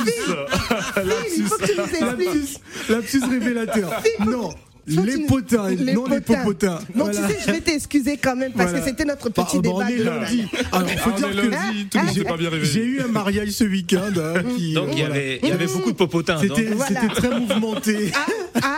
Phil, 0.04 1.38
il 1.38 1.44
faut 1.46 1.58
que 1.58 1.66
tu 1.66 1.78
nous 1.78 1.84
expliques. 1.84 2.60
Lapsus, 2.90 2.90
lapsus 2.90 3.24
révélateur. 3.30 3.90
Non, 4.26 4.50
les 4.88 5.26
potins, 5.26 5.70
les 5.70 5.94
non 5.94 6.06
les 6.08 6.20
potins. 6.22 6.40
popotins. 6.44 6.80
Bon, 6.94 7.06
Voilà. 7.06 7.28
tu 7.28 7.34
sais, 7.34 7.40
je 7.48 7.52
vais 7.52 7.62
t'excuser 7.62 8.18
quand 8.18 8.36
même 8.36 8.52
parce 8.52 8.70
Voilà. 8.72 8.84
que 8.84 8.90
c'était 8.90 9.06
notre 9.06 9.30
Bah, 9.30 9.44
petit 9.46 9.60
bah, 9.60 9.70
on 9.74 9.78
débat. 9.80 9.92
est 9.92 9.98
de- 9.98 10.04
lundi. 10.04 10.46
Alors, 10.72 10.90
faut 10.90 11.10
Ah, 11.14 11.18
dire 11.18 11.30
que 11.32 11.36
lundi, 11.48 11.88
tout 11.90 12.24
pas 12.26 12.38
bien 12.38 12.50
j'ai 12.62 12.84
eu 12.84 13.02
un 13.02 13.08
mariage 13.08 13.50
ce 13.52 13.64
week-end 13.64 14.12
hein, 14.18 14.44
qui. 14.58 14.74
Donc 14.74 14.90
euh, 14.90 14.92
il 14.92 14.98
y 14.98 15.02
voilà. 15.02 15.16
avait, 15.16 15.40
il 15.42 15.50
y 15.50 15.52
avait 15.52 15.68
beaucoup 15.68 15.92
de 15.92 15.98
popotins. 15.98 16.42
donc. 16.44 16.58
C'était 16.88 17.08
très 17.08 17.40
mouvementé. 17.40 18.12
Ah, 18.14 18.26
ah, 18.62 18.70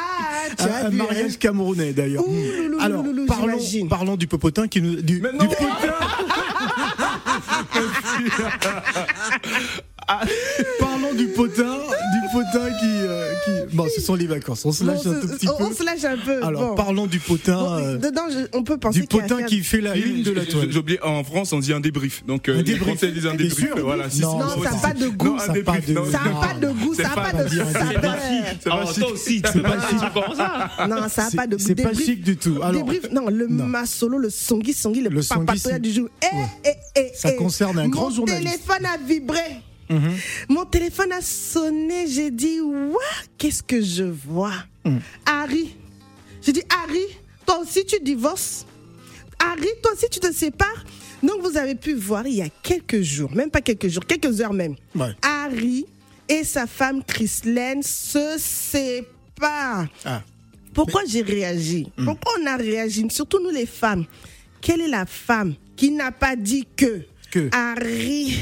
tu 0.58 0.64
Un, 0.64 0.86
un 0.88 0.90
mariage 0.92 1.32
hein. 1.34 1.38
camerounais 1.40 1.94
d'ailleurs. 1.94 2.24
Alors, 2.80 3.04
loulou, 3.04 3.26
parlons, 3.26 3.58
parlons 3.90 4.16
du 4.16 4.28
popotin 4.28 4.68
qui 4.68 4.82
nous. 4.82 4.96
Du, 5.02 5.20
du 5.20 5.22
potin. 5.22 5.66
Parlons 10.80 11.14
du 11.16 11.28
potin, 11.28 11.64
du 11.78 12.30
potin 12.32 12.70
qui. 12.80 12.95
Bon, 13.76 13.88
ce 13.94 14.02
sont 14.02 14.16
les 14.16 14.28
vacances. 14.28 14.66
On 14.66 14.72
se 14.72 14.84
Bon, 14.84 14.92
lâche 14.94 15.06
un 15.06 15.20
tout 15.20 15.28
petit 15.28 15.48
on, 15.50 15.64
on 15.64 15.70
peu. 15.70 15.76
se 15.76 15.84
lâche 15.84 16.04
un 16.06 16.18
peu. 16.18 16.44
Alors, 16.44 16.70
bon. 16.70 16.76
parlons 16.76 17.06
du 17.08 17.20
potin. 17.20 17.56
Bon, 17.62 17.74
euh, 17.76 17.98
dedans, 17.98 18.24
je- 18.30 18.48
on 18.58 18.64
peut 18.64 18.78
penser 18.78 19.02
du 19.02 19.08
potin 19.08 19.44
qui 19.44 19.62
fait 19.64 19.82
la 19.82 19.96
une 19.96 20.24
de 20.24 20.32
la 20.32 20.46
toile. 20.46 20.68
J'ai 20.72 20.78
oublié, 20.80 21.02
en 21.04 21.24
France, 21.24 21.52
on 21.54 21.60
dit 21.60 21.74
un 21.74 21.80
débrief. 21.80 22.26
Donc, 22.26 22.48
euh, 22.50 22.54
Un 22.54 22.58
les 22.58 22.64
débrief. 22.64 22.98
Français 22.98 23.12
disent 23.12 23.28
un 23.28 23.36
débrief. 23.36 23.68
sûr 23.74 23.78
Voilà, 23.84 24.06
Non, 24.06 24.10
si, 24.10 24.22
Non, 24.22 24.40
ça 24.64 24.72
n'a 24.72 24.78
pas 24.78 24.94
de 24.94 25.08
goût. 25.10 25.38
Ça 25.40 25.46
un 25.46 25.50
a 25.50 25.54
débrief, 25.54 25.86
pas 25.86 25.88
de- 25.92 25.94
non, 25.94 26.06
Ça 26.12 26.20
n'a 26.24 26.48
pas 26.48 26.54
de 26.60 26.68
goût, 26.72 26.94
C'est 26.96 27.04
ça 27.04 27.10
n'a 27.10 27.16
pas- 27.16 27.22
pas 27.32 27.44
de 27.44 27.50
saveur. 27.50 27.68
C'est 28.62 28.70
pas 28.70 28.84
toi 28.86 28.94
chic. 28.94 29.04
aussi, 29.12 29.42
tu 29.42 29.50
C'est 29.54 29.62
pas 29.62 29.70
pas 29.70 29.88
chic. 29.90 30.90
Non, 30.90 31.10
ça 31.10 31.24
n'a 31.26 31.32
pas 31.32 31.48
de 31.48 31.56
goût. 31.58 31.64
C'est 31.66 31.76
pas 31.76 31.94
chic 31.94 32.22
du 32.24 32.38
tout. 32.38 32.58
Alors, 32.62 32.84
débrief, 32.84 33.12
non, 33.12 33.28
le 33.30 33.48
masolo, 33.48 34.18
le 34.18 34.30
songui 34.30 34.74
songui, 34.74 35.02
le, 35.02 35.10
papatoya 35.22 35.80
du 35.80 35.92
jour. 35.92 36.08
Eh, 36.24 36.28
eh, 36.66 36.70
eh, 36.96 37.12
Ça 37.16 37.32
eh. 37.32 37.36
concerne 37.36 37.80
un 37.80 37.88
grand 37.90 38.10
Mon 38.10 38.16
journaliste. 38.16 38.44
téléphone 38.52 38.86
a 38.86 38.98
vibré. 39.06 39.40
Mhm. 39.90 40.12
Mon 40.50 40.66
téléphone 40.66 41.12
a 41.12 41.22
sonné. 41.22 42.08
J'ai 42.08 42.32
dit, 42.32 42.60
Ouah, 42.62 43.00
qu'est-ce 43.38 43.62
que 43.64 43.82
je 43.82 44.04
vois? 44.04 44.54
Mm. 44.84 44.98
Harry. 45.26 45.76
J'ai 46.42 46.52
dit, 46.54 46.64
Harry, 46.84 47.06
toi 47.46 47.60
aussi 47.60 47.86
tu 47.86 48.00
divorces? 48.02 48.66
Harry, 49.40 49.68
toi 49.82 49.94
aussi 49.94 50.08
tu 50.10 50.20
te 50.20 50.32
sépares? 50.32 50.86
Donc 51.24 51.42
vous 51.42 51.58
avez 51.58 51.76
pu 51.76 51.94
voir 51.94 52.26
il 52.28 52.36
y 52.36 52.42
a 52.42 52.50
quelques 52.62 53.02
jours, 53.02 53.32
même 53.34 53.50
pas 53.50 53.62
quelques 53.62 53.88
jours, 53.88 54.06
quelques 54.06 54.42
heures 54.42 54.54
même, 54.54 54.76
Ouais. 54.96 55.12
Harry 55.24 55.86
et 56.30 56.44
sa 56.44 56.68
femme 56.68 57.04
Chrislène 57.04 57.82
se 57.82 58.36
séparent. 58.38 59.88
Ah. 60.04 60.22
Pourquoi 60.74 61.02
j'ai 61.08 61.22
réagi? 61.22 61.88
Hmm. 61.98 62.06
Pourquoi 62.06 62.34
on 62.42 62.46
a 62.48 62.58
réagi? 62.58 63.08
Surtout 63.10 63.40
nous 63.42 63.50
les 63.50 63.66
femmes. 63.66 64.06
Quelle 64.62 64.82
est 64.82 64.88
la 64.88 65.06
femme 65.06 65.56
qui 65.76 65.92
n'a 65.92 66.12
pas 66.12 66.36
dit 66.36 66.68
que, 66.76 67.02
Que. 67.32 67.50
Harry, 67.54 68.36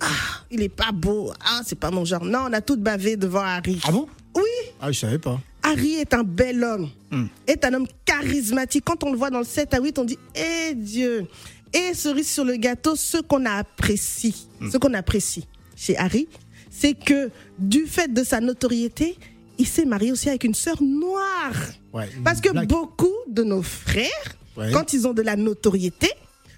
ah, 0.00 0.06
il 0.50 0.62
est 0.62 0.68
pas 0.68 0.92
beau, 0.92 1.32
ah, 1.44 1.60
c'est 1.66 1.78
pas 1.78 1.90
mon 1.90 2.04
genre. 2.04 2.24
Non, 2.24 2.46
on 2.48 2.52
a 2.52 2.60
toutes 2.60 2.80
bavé 2.80 3.16
devant 3.16 3.40
Harry. 3.42 3.80
Ah 3.84 3.92
bon? 3.92 4.08
Oui, 4.36 4.42
Ah, 4.80 4.92
je 4.92 4.98
savais 5.00 5.18
pas. 5.18 5.40
Harry 5.62 5.94
est 5.94 6.14
un 6.14 6.22
bel 6.24 6.62
homme, 6.64 6.88
Hmm. 7.10 7.26
est 7.46 7.64
un 7.64 7.74
homme 7.74 7.86
charismatique. 8.04 8.84
Quand 8.84 9.02
on 9.04 9.10
le 9.12 9.18
voit 9.18 9.30
dans 9.30 9.38
le 9.40 9.44
7 9.44 9.74
à 9.74 9.80
8, 9.80 9.98
on 9.98 10.04
dit 10.04 10.18
Eh 10.34 10.74
Dieu 10.74 11.26
Et 11.74 11.92
cerise 11.94 12.30
sur 12.30 12.44
le 12.44 12.56
gâteau, 12.56 12.96
ce 12.96 13.18
qu'on 13.18 13.44
apprécie, 13.44 14.48
Hmm. 14.60 14.70
ce 14.70 14.78
qu'on 14.78 14.94
apprécie 14.94 15.46
chez 15.76 15.96
Harry, 15.98 16.26
c'est 16.70 16.94
que 16.94 17.30
du 17.58 17.86
fait 17.86 18.08
de 18.12 18.24
sa 18.24 18.40
notoriété, 18.40 19.16
il 19.58 19.66
s'est 19.66 19.84
marié 19.84 20.10
aussi 20.12 20.28
avec 20.30 20.44
une 20.44 20.54
sœur 20.54 20.82
noire. 20.82 21.52
Ouais, 21.92 22.08
Parce 22.24 22.40
que 22.40 22.50
blague. 22.50 22.68
beaucoup 22.68 23.12
de 23.28 23.42
nos 23.42 23.60
frères, 23.62 24.08
Ouais. 24.56 24.70
quand 24.72 24.92
ils 24.94 25.06
ont 25.06 25.12
de 25.12 25.20
la 25.22 25.36
notoriété, 25.36 26.08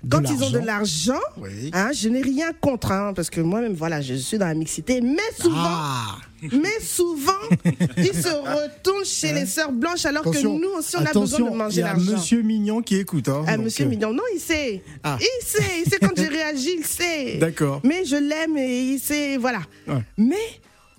quand 0.08 0.22
ils 0.30 0.42
ont 0.44 0.50
de 0.50 0.58
l'argent. 0.58 1.12
l'argent, 1.14 1.20
Oui. 1.38 1.70
hein, 1.72 1.90
je 1.92 2.08
n'ai 2.08 2.22
rien 2.22 2.52
contre, 2.60 2.92
hein, 2.92 3.12
parce 3.14 3.30
que 3.30 3.40
moi-même, 3.40 3.74
voilà, 3.74 4.00
je 4.00 4.14
suis 4.14 4.38
dans 4.38 4.46
la 4.46 4.54
mixité, 4.54 5.00
mais 5.00 5.16
souvent, 5.38 5.56
Ah 5.58 6.16
mais 6.42 6.80
souvent, 6.80 7.32
ils 7.98 8.14
se 8.14 8.28
retournent 8.28 9.04
chez 9.04 9.32
les 9.34 9.44
sœurs 9.44 9.72
blanches 9.72 10.06
alors 10.06 10.22
Attention, 10.26 10.56
que 10.56 10.62
nous 10.62 10.70
aussi, 10.70 10.96
on 10.96 11.04
a 11.04 11.12
besoin 11.12 11.40
de 11.40 11.50
il 11.52 11.56
manger 11.56 11.80
y 11.80 11.82
a 11.84 11.86
l'argent. 11.88 12.12
Monsieur 12.12 12.40
Mignon 12.42 12.80
qui 12.80 12.96
écoute. 12.96 13.28
Hein, 13.28 13.44
Ah, 13.46 13.56
donc, 13.56 13.66
monsieur 13.66 13.84
euh, 13.84 13.88
Mignon, 13.88 14.12
non, 14.14 14.22
il 14.34 14.40
sait. 14.40 14.82
Ah. 15.02 15.18
Il 15.20 15.46
sait, 15.46 15.62
il 15.84 15.90
sait 15.90 15.98
quand 16.00 16.16
j'ai 16.16 16.28
réagi, 16.28 16.76
il 16.78 16.84
sait. 16.86 17.36
D'accord. 17.36 17.82
Mais 17.84 18.06
je 18.06 18.16
l'aime 18.16 18.56
et 18.56 18.80
il 18.92 18.98
sait, 18.98 19.36
voilà. 19.36 19.60
Ouais. 19.86 20.02
Mais 20.16 20.36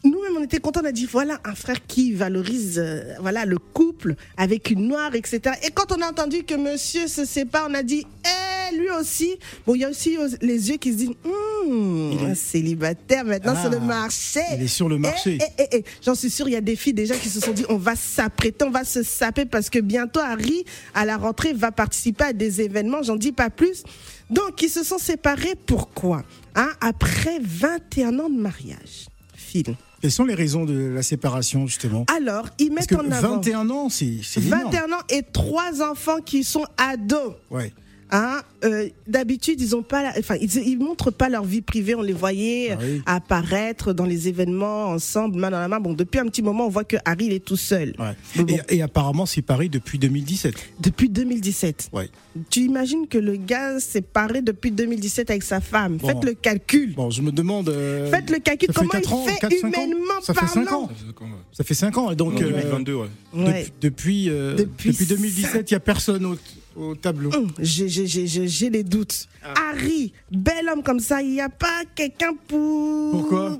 nous-mêmes, 0.04 0.38
on 0.38 0.44
était 0.44 0.60
contents, 0.60 0.82
on 0.84 0.88
a 0.88 0.92
dit, 0.92 1.08
voilà 1.12 1.40
un 1.44 1.56
frère 1.56 1.78
qui 1.88 2.14
valorise 2.14 2.78
euh, 2.78 3.16
voilà, 3.20 3.46
le 3.46 3.58
couple 3.58 4.14
avec 4.38 4.70
une 4.70 4.88
noire, 4.88 5.16
etc. 5.16 5.56
Et 5.64 5.72
quand 5.72 5.92
on 5.92 6.02
a 6.02 6.08
entendu 6.08 6.44
que 6.44 6.54
monsieur 6.54 7.08
se 7.08 7.26
sépare, 7.26 7.66
on 7.68 7.74
a 7.74 7.82
dit, 7.82 8.06
eh, 8.26 8.30
lui 8.72 8.90
aussi. 9.00 9.36
Bon, 9.66 9.76
il 9.76 9.82
y 9.82 9.86
a 9.86 9.90
aussi 9.90 10.18
euh, 10.18 10.28
les 10.42 10.70
yeux 10.70 10.78
qui 10.78 10.92
se 10.92 10.98
disent, 10.98 11.12
Hum, 11.26 12.34
célibataire, 12.36 13.24
maintenant 13.26 13.54
Ah, 13.56 13.62
sur 13.62 13.70
le 13.72 13.80
marché. 13.80 14.40
il 14.56 14.64
est 14.64 14.68
sur 14.68 14.90
le 14.90 14.98
marché. 14.98 15.38
Eh, 15.42 15.46
eh, 15.58 15.68
eh, 15.72 15.78
eh. 15.78 15.84
J'en 16.04 16.16
suis 16.16 16.30
sûr, 16.30 16.48
il 16.48 16.52
y 16.54 16.56
a 16.56 16.62
des 16.62 16.76
filles 16.76 16.94
déjà 16.94 17.16
qui 17.16 17.30
se 17.30 17.40
sont 17.40 17.52
dit, 17.52 17.66
on 17.70 17.78
va 17.78 17.96
s'apprêter, 17.96 18.66
on 18.66 18.72
va 18.72 18.84
se 18.84 19.04
saper 19.04 19.46
parce 19.46 19.70
que 19.70 19.80
bientôt 19.80 20.20
Harry, 20.20 20.66
à 20.94 21.06
la 21.06 21.18
rentrée, 21.18 21.54
va 21.54 21.72
participer 21.72 22.26
à 22.26 22.34
des 22.34 22.62
événements, 22.62 23.04
j'en 23.04 23.16
dis 23.16 23.32
pas 23.32 23.50
plus. 23.50 23.84
Donc, 24.30 24.62
ils 24.62 24.70
se 24.70 24.84
sont 24.84 24.98
séparés, 24.98 25.56
pourquoi? 25.66 26.24
Hein, 26.56 26.70
Après 26.82 27.40
21 27.42 28.20
ans 28.20 28.30
de 28.30 28.38
mariage. 28.40 29.08
Phil. 29.36 29.76
Quelles 30.02 30.12
sont 30.12 30.26
les 30.26 30.34
raisons 30.34 30.66
de 30.66 30.74
la 30.96 31.04
séparation, 31.04 31.68
justement? 31.68 32.06
Alors, 32.16 32.48
ils 32.58 32.70
Parce 32.70 32.90
mettent 32.90 33.00
que 33.00 33.06
en 33.08 33.12
avant 33.12 33.36
21 33.36 33.70
ans, 33.70 33.90
c'est 33.90 34.14
c'est 34.24 34.42
énorme. 34.44 34.64
21 34.72 34.92
ans 34.94 35.02
et 35.10 35.22
trois 35.22 35.82
enfants 35.84 36.22
qui 36.26 36.44
sont 36.44 36.66
ados. 36.78 37.34
Ouais. 37.52 37.72
Hein, 38.14 38.42
euh, 38.66 38.90
D'habitude, 39.08 39.62
ils 39.62 39.76
ont 39.76 39.84
pas, 39.84 40.12
enfin, 40.20 40.36
ils, 40.42 40.54
ils 40.68 40.78
montrent 40.78 41.12
pas 41.12 41.30
leur 41.30 41.46
vie 41.46 41.62
privée. 41.62 41.96
On 41.96 42.02
les 42.02 42.12
voyait 42.14 42.72
Ah 42.72 42.78
oui. 42.82 43.02
apparaître 43.06 43.94
dans 43.94 44.06
les 44.06 44.28
événements 44.28 44.88
ensemble, 44.88 45.40
main 45.40 45.50
dans 45.50 45.60
la 45.60 45.68
main. 45.68 45.80
Bon, 45.80 45.94
depuis 45.94 46.20
un 46.20 46.26
petit 46.26 46.42
moment, 46.42 46.66
on 46.66 46.70
voit 46.70 46.84
que 46.84 46.98
Harry 47.06 47.28
il 47.28 47.34
est 47.34 47.44
tout 47.46 47.56
seul. 47.58 47.94
ouais. 48.00 48.16
Mais 48.36 48.44
bon. 48.44 48.58
Et, 48.70 48.78
et 48.78 48.82
apparemment 48.82 49.26
séparés 49.26 49.70
depuis 49.70 49.98
2017. 49.98 50.54
Depuis 50.82 51.08
2017. 51.10 51.90
Ouais. 51.94 52.10
Tu 52.50 52.60
imagines 52.62 53.08
que 53.08 53.18
le 53.18 53.36
gars 53.38 53.80
s'est 53.80 54.02
paré 54.02 54.42
depuis 54.42 54.72
2017 54.72 55.30
avec 55.30 55.44
sa 55.44 55.62
femme. 55.62 55.98
Bon. 55.98 56.08
Faites 56.10 56.24
le 56.24 56.34
calcul. 56.34 56.94
Bon, 56.94 57.10
je 57.10 57.22
me 57.22 57.32
demande. 57.32 57.70
euh, 57.70 58.10
Faites 58.12 58.30
le 58.30 58.40
calcul. 58.40 58.68
ça 58.68 58.74
fait 58.74 58.80
Comment 58.80 58.92
quatre 58.92 59.10
il 59.10 59.14
ans, 59.14 59.26
fait 59.26 59.40
quatre, 59.40 59.54
cinq 59.60 59.78
ans 59.78 59.84
humainement 59.86 60.22
Ça 60.22 60.34
fait 60.34 60.48
5 60.48 60.66
parlant 60.66 60.84
ans. 60.84 60.90
Ça 61.54 61.64
fait 61.64 61.74
5 61.74 61.98
ans. 61.98 62.12
et 62.12 62.16
Donc, 62.16 62.34
En 62.34 62.42
euh, 62.42 62.50
2022, 62.50 62.94
ouais. 62.96 63.08
Depuis, 63.34 63.72
depuis, 63.82 64.30
euh, 64.30 64.56
Depuis 64.56 64.92
depuis 64.92 65.06
2017, 65.06 65.72
il 65.72 65.74
n'y 65.74 65.78
a 65.78 65.80
personne 65.80 66.26
au, 66.26 66.36
au 66.76 66.96
tableau. 66.96 67.34
Hum, 67.34 67.52
J'ai 67.60 68.70
des 68.70 68.84
doutes. 68.84 69.28
Ah. 69.44 69.54
Harry, 69.70 70.14
bel 70.32 70.70
homme 70.70 70.84
comme 70.84 71.00
ça, 71.00 71.22
il 71.22 71.32
n'y 71.32 71.42
a 71.42 71.50
pas 71.50 71.84
quelqu'un 71.96 72.34
pour. 72.48 73.12
Pourquoi? 73.12 73.60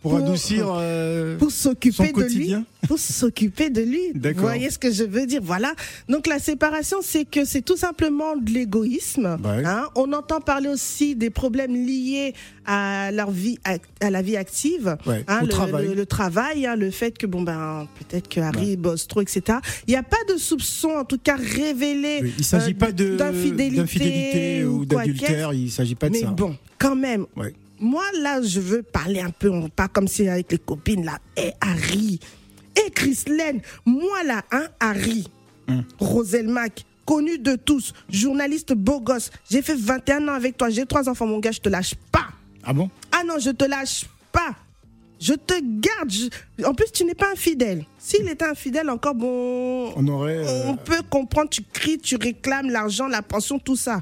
Pour, 0.00 0.16
adoucir 0.16 0.68
euh, 0.78 1.36
pour 1.38 1.50
s'occuper 1.50 2.12
de 2.12 2.22
lui, 2.22 2.54
pour 2.86 2.98
s'occuper 3.00 3.68
de 3.68 3.80
lui. 3.82 4.12
Vous 4.14 4.40
voyez 4.40 4.70
ce 4.70 4.78
que 4.78 4.92
je 4.92 5.02
veux 5.02 5.26
dire 5.26 5.40
Voilà. 5.42 5.72
Donc 6.08 6.26
la 6.28 6.38
séparation, 6.38 6.98
c'est 7.02 7.24
que 7.24 7.44
c'est 7.44 7.62
tout 7.62 7.76
simplement 7.76 8.36
de 8.36 8.48
l'égoïsme. 8.50 9.36
Ouais. 9.44 9.64
hein. 9.64 9.88
On 9.96 10.12
entend 10.12 10.40
parler 10.40 10.68
aussi 10.68 11.16
des 11.16 11.30
problèmes 11.30 11.74
liés 11.74 12.32
à 12.64 13.10
leur 13.10 13.30
vie, 13.32 13.58
à, 13.64 14.10
la 14.10 14.22
vie 14.22 14.36
active, 14.36 14.96
Ouais, 15.06 15.24
hein, 15.26 15.40
le, 15.42 15.48
travail. 15.48 15.88
le- 15.88 15.94
le 15.94 16.06
travail, 16.06 16.66
hein, 16.66 16.76
le 16.76 16.90
fait 16.92 17.16
que 17.18 17.26
bon 17.26 17.42
ben 17.42 17.88
peut-être 17.98 18.28
que 18.28 18.40
Harry 18.40 18.76
bosse 18.76 19.08
trop, 19.08 19.20
etc. 19.22 19.58
Il 19.86 19.90
n'y 19.90 19.96
a 19.96 20.02
pas 20.04 20.16
de 20.32 20.36
soupçon, 20.38 20.90
en 20.90 21.04
tout 21.04 21.18
cas 21.18 21.36
révélé. 21.36 22.20
Oui, 22.22 22.32
il 22.36 22.40
ne 22.40 22.44
s'agit 22.44 22.70
euh, 22.72 22.74
pas 22.74 22.92
de 22.92 23.16
d'infidélité 23.16 24.64
ou 24.64 24.84
d'adultère, 24.84 25.52
il 25.52 25.64
ne 25.64 25.70
s'agit 25.70 25.94
pas 25.94 26.08
de 26.08 26.12
mais 26.12 26.20
ça. 26.20 26.26
bon, 26.30 26.56
quand 26.78 26.94
même. 26.96 27.26
Moi, 27.80 28.04
là, 28.20 28.42
je 28.42 28.60
veux 28.60 28.82
parler 28.82 29.20
un 29.20 29.30
peu, 29.30 29.50
on- 29.50 29.68
pas 29.68 29.88
comme 29.88 30.08
si 30.08 30.28
avec 30.28 30.50
les 30.52 30.58
copines, 30.58 31.04
là. 31.04 31.18
Et 31.36 31.52
Harry, 31.60 32.18
et 32.76 32.90
Christelaine, 32.90 33.60
moi, 33.84 34.22
là, 34.24 34.42
hein, 34.50 34.66
Harry, 34.80 35.28
Hum. 35.68 35.84
Roselmac, 36.00 36.84
connu 37.04 37.38
de 37.38 37.54
tous, 37.56 37.92
journaliste 38.08 38.72
beau 38.72 39.00
gosse. 39.00 39.30
J'ai 39.50 39.62
fait 39.62 39.76
21 39.76 40.26
ans 40.28 40.32
avec 40.34 40.56
toi, 40.56 40.70
j'ai 40.70 40.86
trois 40.86 41.08
enfants, 41.08 41.26
mon 41.26 41.38
gars, 41.38 41.52
je 41.52 41.60
te 41.60 41.68
lâche 41.68 41.94
pas. 42.10 42.28
Ah 42.64 42.72
bon? 42.72 42.90
Ah 43.12 43.22
non, 43.24 43.38
je 43.38 43.50
te 43.50 43.64
lâche 43.64 44.06
pas. 44.32 44.54
Je 45.20 45.34
te 45.34 45.54
garde. 45.62 46.10
je- 46.10 46.64
En 46.64 46.74
plus, 46.74 46.86
tu 46.92 47.04
n'es 47.04 47.14
pas 47.14 47.30
infidèle. 47.32 47.84
S'il 47.98 48.28
était 48.28 48.44
infidèle, 48.44 48.88
encore 48.88 49.14
bon. 49.14 49.92
On 49.96 50.06
aurait. 50.08 50.36
euh, 50.46 50.62
On 50.68 50.76
peut 50.76 51.02
comprendre, 51.10 51.50
tu 51.50 51.62
cries, 51.72 51.98
tu 51.98 52.16
réclames 52.16 52.70
l'argent, 52.70 53.08
la 53.08 53.20
pension, 53.22 53.58
tout 53.58 53.74
ça. 53.76 54.00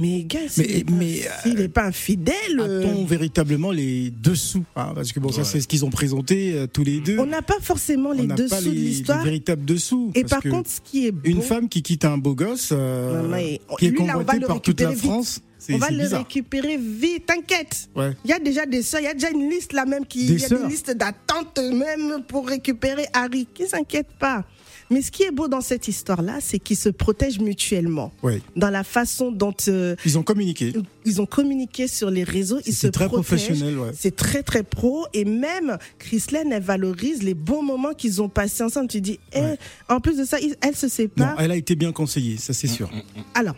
Mais 0.00 0.22
gars, 0.24 0.40
s'il 0.48 0.66
Mais- 0.66 0.74
n'est 0.74 0.84
pas, 0.84 0.92
mais, 0.92 1.20
s'il 1.42 1.54
n'est 1.54 1.68
pas 1.68 1.84
infidèle, 1.84 2.34
euh, 2.60 2.80
A-t-on 2.80 3.04
véritablement 3.04 3.70
les 3.70 4.10
dessous 4.10 4.64
hein, 4.76 4.92
Parce 4.94 5.12
que 5.12 5.20
bon, 5.20 5.30
ça, 5.32 5.44
c'est 5.44 5.60
ce 5.60 5.68
qu'ils 5.68 5.84
ont 5.84 5.90
présenté 5.90 6.52
euh, 6.54 6.66
tous 6.66 6.84
les 6.84 7.00
deux. 7.00 7.18
on 7.18 7.26
n'a 7.26 7.42
pas 7.42 7.58
forcément 7.60 8.10
On 8.10 8.12
les 8.12 8.26
dessous 8.26 8.48
pas 8.50 8.60
de 8.62 8.70
l'histoire. 8.70 9.18
les 9.18 9.24
véritables 9.24 9.64
dessous. 9.64 10.10
Et 10.14 10.22
parce 10.22 10.30
par 10.30 10.42
que 10.42 10.48
contre, 10.50 10.70
ce 10.70 10.80
qui 10.80 11.06
est 11.06 11.12
beau, 11.12 11.20
une 11.24 11.42
femme 11.42 11.68
qui 11.68 11.82
quitte 11.82 12.04
un 12.04 12.18
beau 12.18 12.34
gosse, 12.34 12.70
euh, 12.72 13.22
Non, 13.22 13.28
mais 13.28 13.60
qui 13.78 13.86
est 13.86 13.90
lui, 13.90 13.98
là, 13.98 14.04
on 14.04 14.06
va 14.06 14.12
convoité 14.24 14.40
le 14.40 14.46
par 14.46 14.60
toute 14.62 14.80
la 14.80 14.90
vite. 14.90 14.98
France, 14.98 15.40
on 15.70 15.78
va 15.78 15.90
le 15.90 15.98
bizarre. 15.98 16.20
récupérer 16.20 16.76
vite, 16.76 17.26
t'inquiète. 17.26 17.88
Ouais. 17.96 18.12
Il 18.24 18.30
y 18.30 18.34
a 18.34 18.38
déjà 18.38 18.66
des 18.66 18.82
sœurs, 18.82 19.00
il 19.00 19.04
y 19.04 19.08
a 19.08 19.14
déjà 19.14 19.30
une 19.30 19.48
liste 19.50 19.72
là 19.72 19.84
même 19.84 20.06
qui, 20.06 20.26
Des 20.26 20.34
il 20.34 20.40
y 20.40 20.44
a 20.44 20.48
sœurs 20.48 20.62
des 20.62 20.68
listes 20.68 20.90
d'attente 20.96 21.58
même 21.58 22.22
pour 22.28 22.46
récupérer 22.48 23.06
Harry. 23.12 23.46
Qui 23.52 23.66
s'inquiète 23.66 24.08
pas? 24.18 24.44
Mais 24.90 25.02
ce 25.02 25.10
qui 25.10 25.24
est 25.24 25.30
beau 25.30 25.48
dans 25.48 25.60
cette 25.60 25.88
histoire-là, 25.88 26.38
c'est 26.40 26.58
qu'ils 26.58 26.76
se 26.76 26.88
protègent 26.88 27.40
mutuellement. 27.40 28.12
Ouais. 28.22 28.40
Dans 28.54 28.70
la 28.70 28.84
façon 28.84 29.32
dont 29.32 29.54
euh, 29.68 29.96
Ils 30.04 30.16
ont 30.18 30.22
communiqué. 30.22 30.72
ils 31.04 31.20
ont 31.20 31.26
communiqué 31.26 31.88
sur 31.88 32.10
les 32.10 32.22
réseaux, 32.24 32.60
ils 32.66 32.72
se 32.72 32.80
C'est 32.82 32.90
très 32.92 33.06
protègent. 33.06 33.26
professionnel, 33.26 33.78
ouais. 33.78 33.90
C'est 33.98 34.14
très 34.14 34.42
très 34.42 34.62
pro 34.62 35.06
et 35.12 35.24
même 35.24 35.76
Christelaine, 35.98 36.52
elle 36.52 36.62
valorise 36.62 37.22
les 37.22 37.34
bons 37.34 37.62
moments 37.62 37.94
qu'ils 37.94 38.22
ont 38.22 38.28
passés 38.28 38.62
ensemble. 38.62 38.88
Tu 38.88 39.00
dis, 39.00 39.18
eh, 39.32 39.40
Ouais. 39.40 39.58
en 39.88 40.00
plus 40.00 40.16
de 40.18 40.24
ça, 40.24 40.38
elle 40.60 40.76
se 40.76 40.86
Non, 40.86 40.90
sépare. 40.90 41.36
elle 41.40 41.50
a 41.50 41.56
été 41.56 41.74
bien 41.74 41.90
conseillée, 41.92 42.36
ça 42.36 42.52
c'est 42.52 42.68
sûr. 42.68 42.88
Alors, 43.34 43.56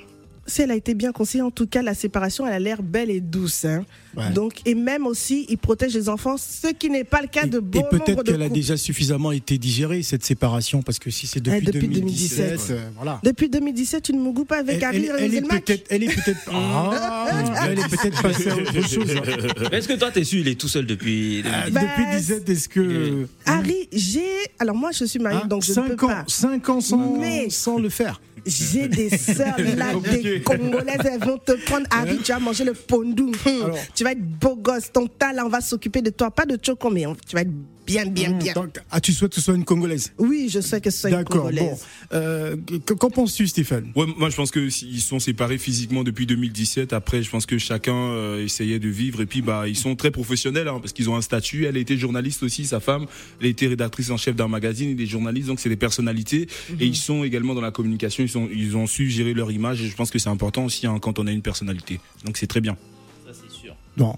si 0.48 0.62
elle 0.62 0.70
a 0.70 0.74
été 0.74 0.94
bien 0.94 1.12
conseillée, 1.12 1.42
en 1.42 1.50
tout 1.50 1.66
cas, 1.66 1.82
la 1.82 1.94
séparation, 1.94 2.46
elle 2.46 2.52
a 2.54 2.58
l'air 2.58 2.82
belle 2.82 3.10
et 3.10 3.20
douce. 3.20 3.64
hein. 3.64 3.84
Ouais. 4.16 4.30
Donc, 4.30 4.54
et 4.64 4.74
même 4.74 5.06
aussi, 5.06 5.46
il 5.48 5.58
protège 5.58 5.94
les 5.94 6.08
enfants, 6.08 6.36
ce 6.38 6.68
qui 6.72 6.88
n'est 6.90 7.04
pas 7.04 7.20
le 7.20 7.28
cas 7.28 7.44
Et, 7.44 7.48
de 7.48 7.58
et 7.58 7.60
bon 7.60 7.84
peut-être 7.90 8.24
qu'elle 8.24 8.42
a 8.42 8.48
déjà 8.48 8.76
suffisamment 8.76 9.30
été 9.32 9.58
digérée 9.58 10.02
cette 10.02 10.24
séparation 10.24 10.82
parce 10.82 10.98
que 10.98 11.10
si 11.10 11.26
c'est 11.26 11.40
depuis, 11.40 11.60
depuis 11.66 11.88
2017, 11.88 12.38
2017, 12.48 12.70
euh, 12.76 12.88
voilà. 12.96 13.20
Depuis 13.22 13.48
2017, 13.50 14.02
tu 14.02 14.12
ne 14.14 14.18
me 14.20 14.44
pas 14.44 14.58
avec 14.60 14.82
Harry 14.82 15.06
elle- 15.06 15.16
elle 15.24 15.34
est 15.34 15.42
peut-être, 15.42 15.86
elle 15.90 16.02
est 16.04 16.06
peut-être, 16.14 16.40
Ah, 16.50 17.66
elle 17.70 17.78
est 17.78 17.88
peut-être 17.88 18.22
passée 18.22 18.48
à 18.50 18.56
autre 18.56 18.88
chose. 18.88 19.10
hein. 19.14 19.68
Est-ce 19.72 19.86
que 19.88 19.92
toi, 19.94 20.10
t'es 20.10 20.24
su, 20.24 20.40
il 20.40 20.48
est 20.48 20.58
tout 20.58 20.68
seul 20.68 20.86
depuis. 20.86 21.42
depuis- 21.42 21.50
Ah, 21.54 21.70
Bah, 21.70 21.80
depuis 21.82 22.16
17, 22.18 22.48
est-ce 22.48 22.68
que 22.68 23.26
Harry, 23.44 23.88
j'ai. 23.92 24.24
Alors, 24.58 24.74
moi, 24.74 24.90
je 24.92 25.04
suis 25.04 25.18
mariée, 25.18 25.40
hein, 25.44 25.46
donc 25.46 25.62
je 25.64 25.72
ne 25.72 25.76
peux 25.76 25.88
cinq 25.90 26.02
ans, 26.04 26.06
pas. 26.08 26.24
cinq 26.26 26.68
ans 26.70 26.80
sans, 26.80 27.18
Mais- 27.18 27.50
sans 27.50 27.78
le 27.78 27.88
faire. 27.90 28.20
J'ai 28.46 28.88
des 28.88 29.10
sœurs 29.10 29.56
là, 29.76 29.92
des 29.94 30.40
Congolaises, 30.42 30.98
elles 31.04 31.20
vont 31.20 31.38
te 31.38 31.52
prendre. 31.64 31.86
Harry, 31.90 32.18
tu 32.18 32.32
vas 32.32 32.38
manger 32.38 32.64
le 32.64 32.74
pondou. 32.74 33.32
Hum, 33.46 33.72
tu 33.94 34.04
vas 34.04 34.12
être 34.12 34.22
beau 34.22 34.56
gosse. 34.56 34.90
Ton 34.92 35.06
talent, 35.06 35.46
on 35.46 35.48
va 35.48 35.60
s'occuper 35.60 36.02
de 36.02 36.10
toi. 36.10 36.30
Pas 36.30 36.46
de 36.46 36.58
choco, 36.62 36.90
mais 36.90 37.06
on- 37.06 37.14
tu 37.14 37.34
vas 37.34 37.42
être 37.42 37.50
bien, 37.88 38.06
bien, 38.06 38.32
bien. 38.32 38.52
Donc, 38.52 38.78
ah, 38.90 39.00
tu 39.00 39.12
souhaites 39.12 39.30
que 39.30 39.36
ce 39.36 39.40
soit 39.42 39.54
une 39.54 39.64
Congolaise? 39.64 40.12
Oui, 40.18 40.48
je 40.50 40.60
sais 40.60 40.80
que 40.80 40.90
ce 40.90 40.98
soit 41.00 41.10
une 41.10 41.16
D'accord. 41.16 41.36
Bon, 41.36 41.42
Congolaise. 41.48 41.84
euh, 42.12 42.56
que- 42.86 42.94
qu'en 42.94 43.10
penses-tu, 43.10 43.46
Stéphane? 43.48 43.90
Ouais, 43.96 44.06
moi 44.16 44.30
je 44.30 44.36
pense 44.36 44.50
que 44.50 44.66
s- 44.66 44.82
ils 44.82 45.00
sont 45.00 45.18
séparés 45.18 45.58
physiquement 45.58 46.04
depuis 46.04 46.26
2017. 46.26 46.92
Après, 46.92 47.22
je 47.22 47.30
pense 47.30 47.46
que 47.46 47.58
chacun 47.58 47.94
euh, 47.94 48.44
essayait 48.44 48.78
de 48.78 48.88
vivre 48.88 49.20
et 49.20 49.26
puis 49.26 49.42
bah 49.42 49.66
ils 49.68 49.76
sont 49.76 49.96
très 49.96 50.10
professionnels 50.10 50.68
hein, 50.68 50.78
parce 50.80 50.92
qu'ils 50.92 51.08
ont 51.10 51.16
un 51.16 51.22
statut. 51.22 51.64
Elle 51.66 51.76
a 51.76 51.80
été 51.80 51.96
journaliste 51.98 52.42
aussi, 52.42 52.64
sa 52.66 52.80
femme. 52.80 53.06
Elle 53.40 53.46
a 53.46 53.50
été 53.50 53.66
rédactrice 53.66 54.10
en 54.10 54.16
chef 54.16 54.36
d'un 54.36 54.48
magazine. 54.48 54.90
Il 54.90 55.00
est 55.00 55.06
journaliste, 55.06 55.48
donc 55.48 55.60
c'est 55.60 55.68
des 55.68 55.76
personnalités 55.76 56.48
et 56.80 56.86
ils 56.86 56.96
sont 56.96 57.24
également 57.24 57.54
dans 57.54 57.60
la 57.60 57.70
communication. 57.70 58.22
Ils 58.24 58.28
sont 58.28 58.48
ils 58.52 58.76
ont 58.76 58.86
su 58.86 59.08
gérer 59.10 59.34
leur 59.34 59.50
image 59.50 59.82
et 59.82 59.86
je 59.88 59.94
pense 59.96 60.10
que 60.10 60.18
c'est 60.18 60.28
important 60.30 60.64
aussi 60.64 60.86
hein, 60.86 60.98
quand 61.00 61.18
on 61.18 61.26
a 61.26 61.32
une 61.32 61.42
personnalité. 61.42 62.00
Donc 62.24 62.36
c'est 62.36 62.46
très 62.46 62.60
bien. 62.60 62.76
Ça, 63.26 63.32
c'est 63.32 63.50
sûr. 63.54 63.74
Non. 63.96 64.16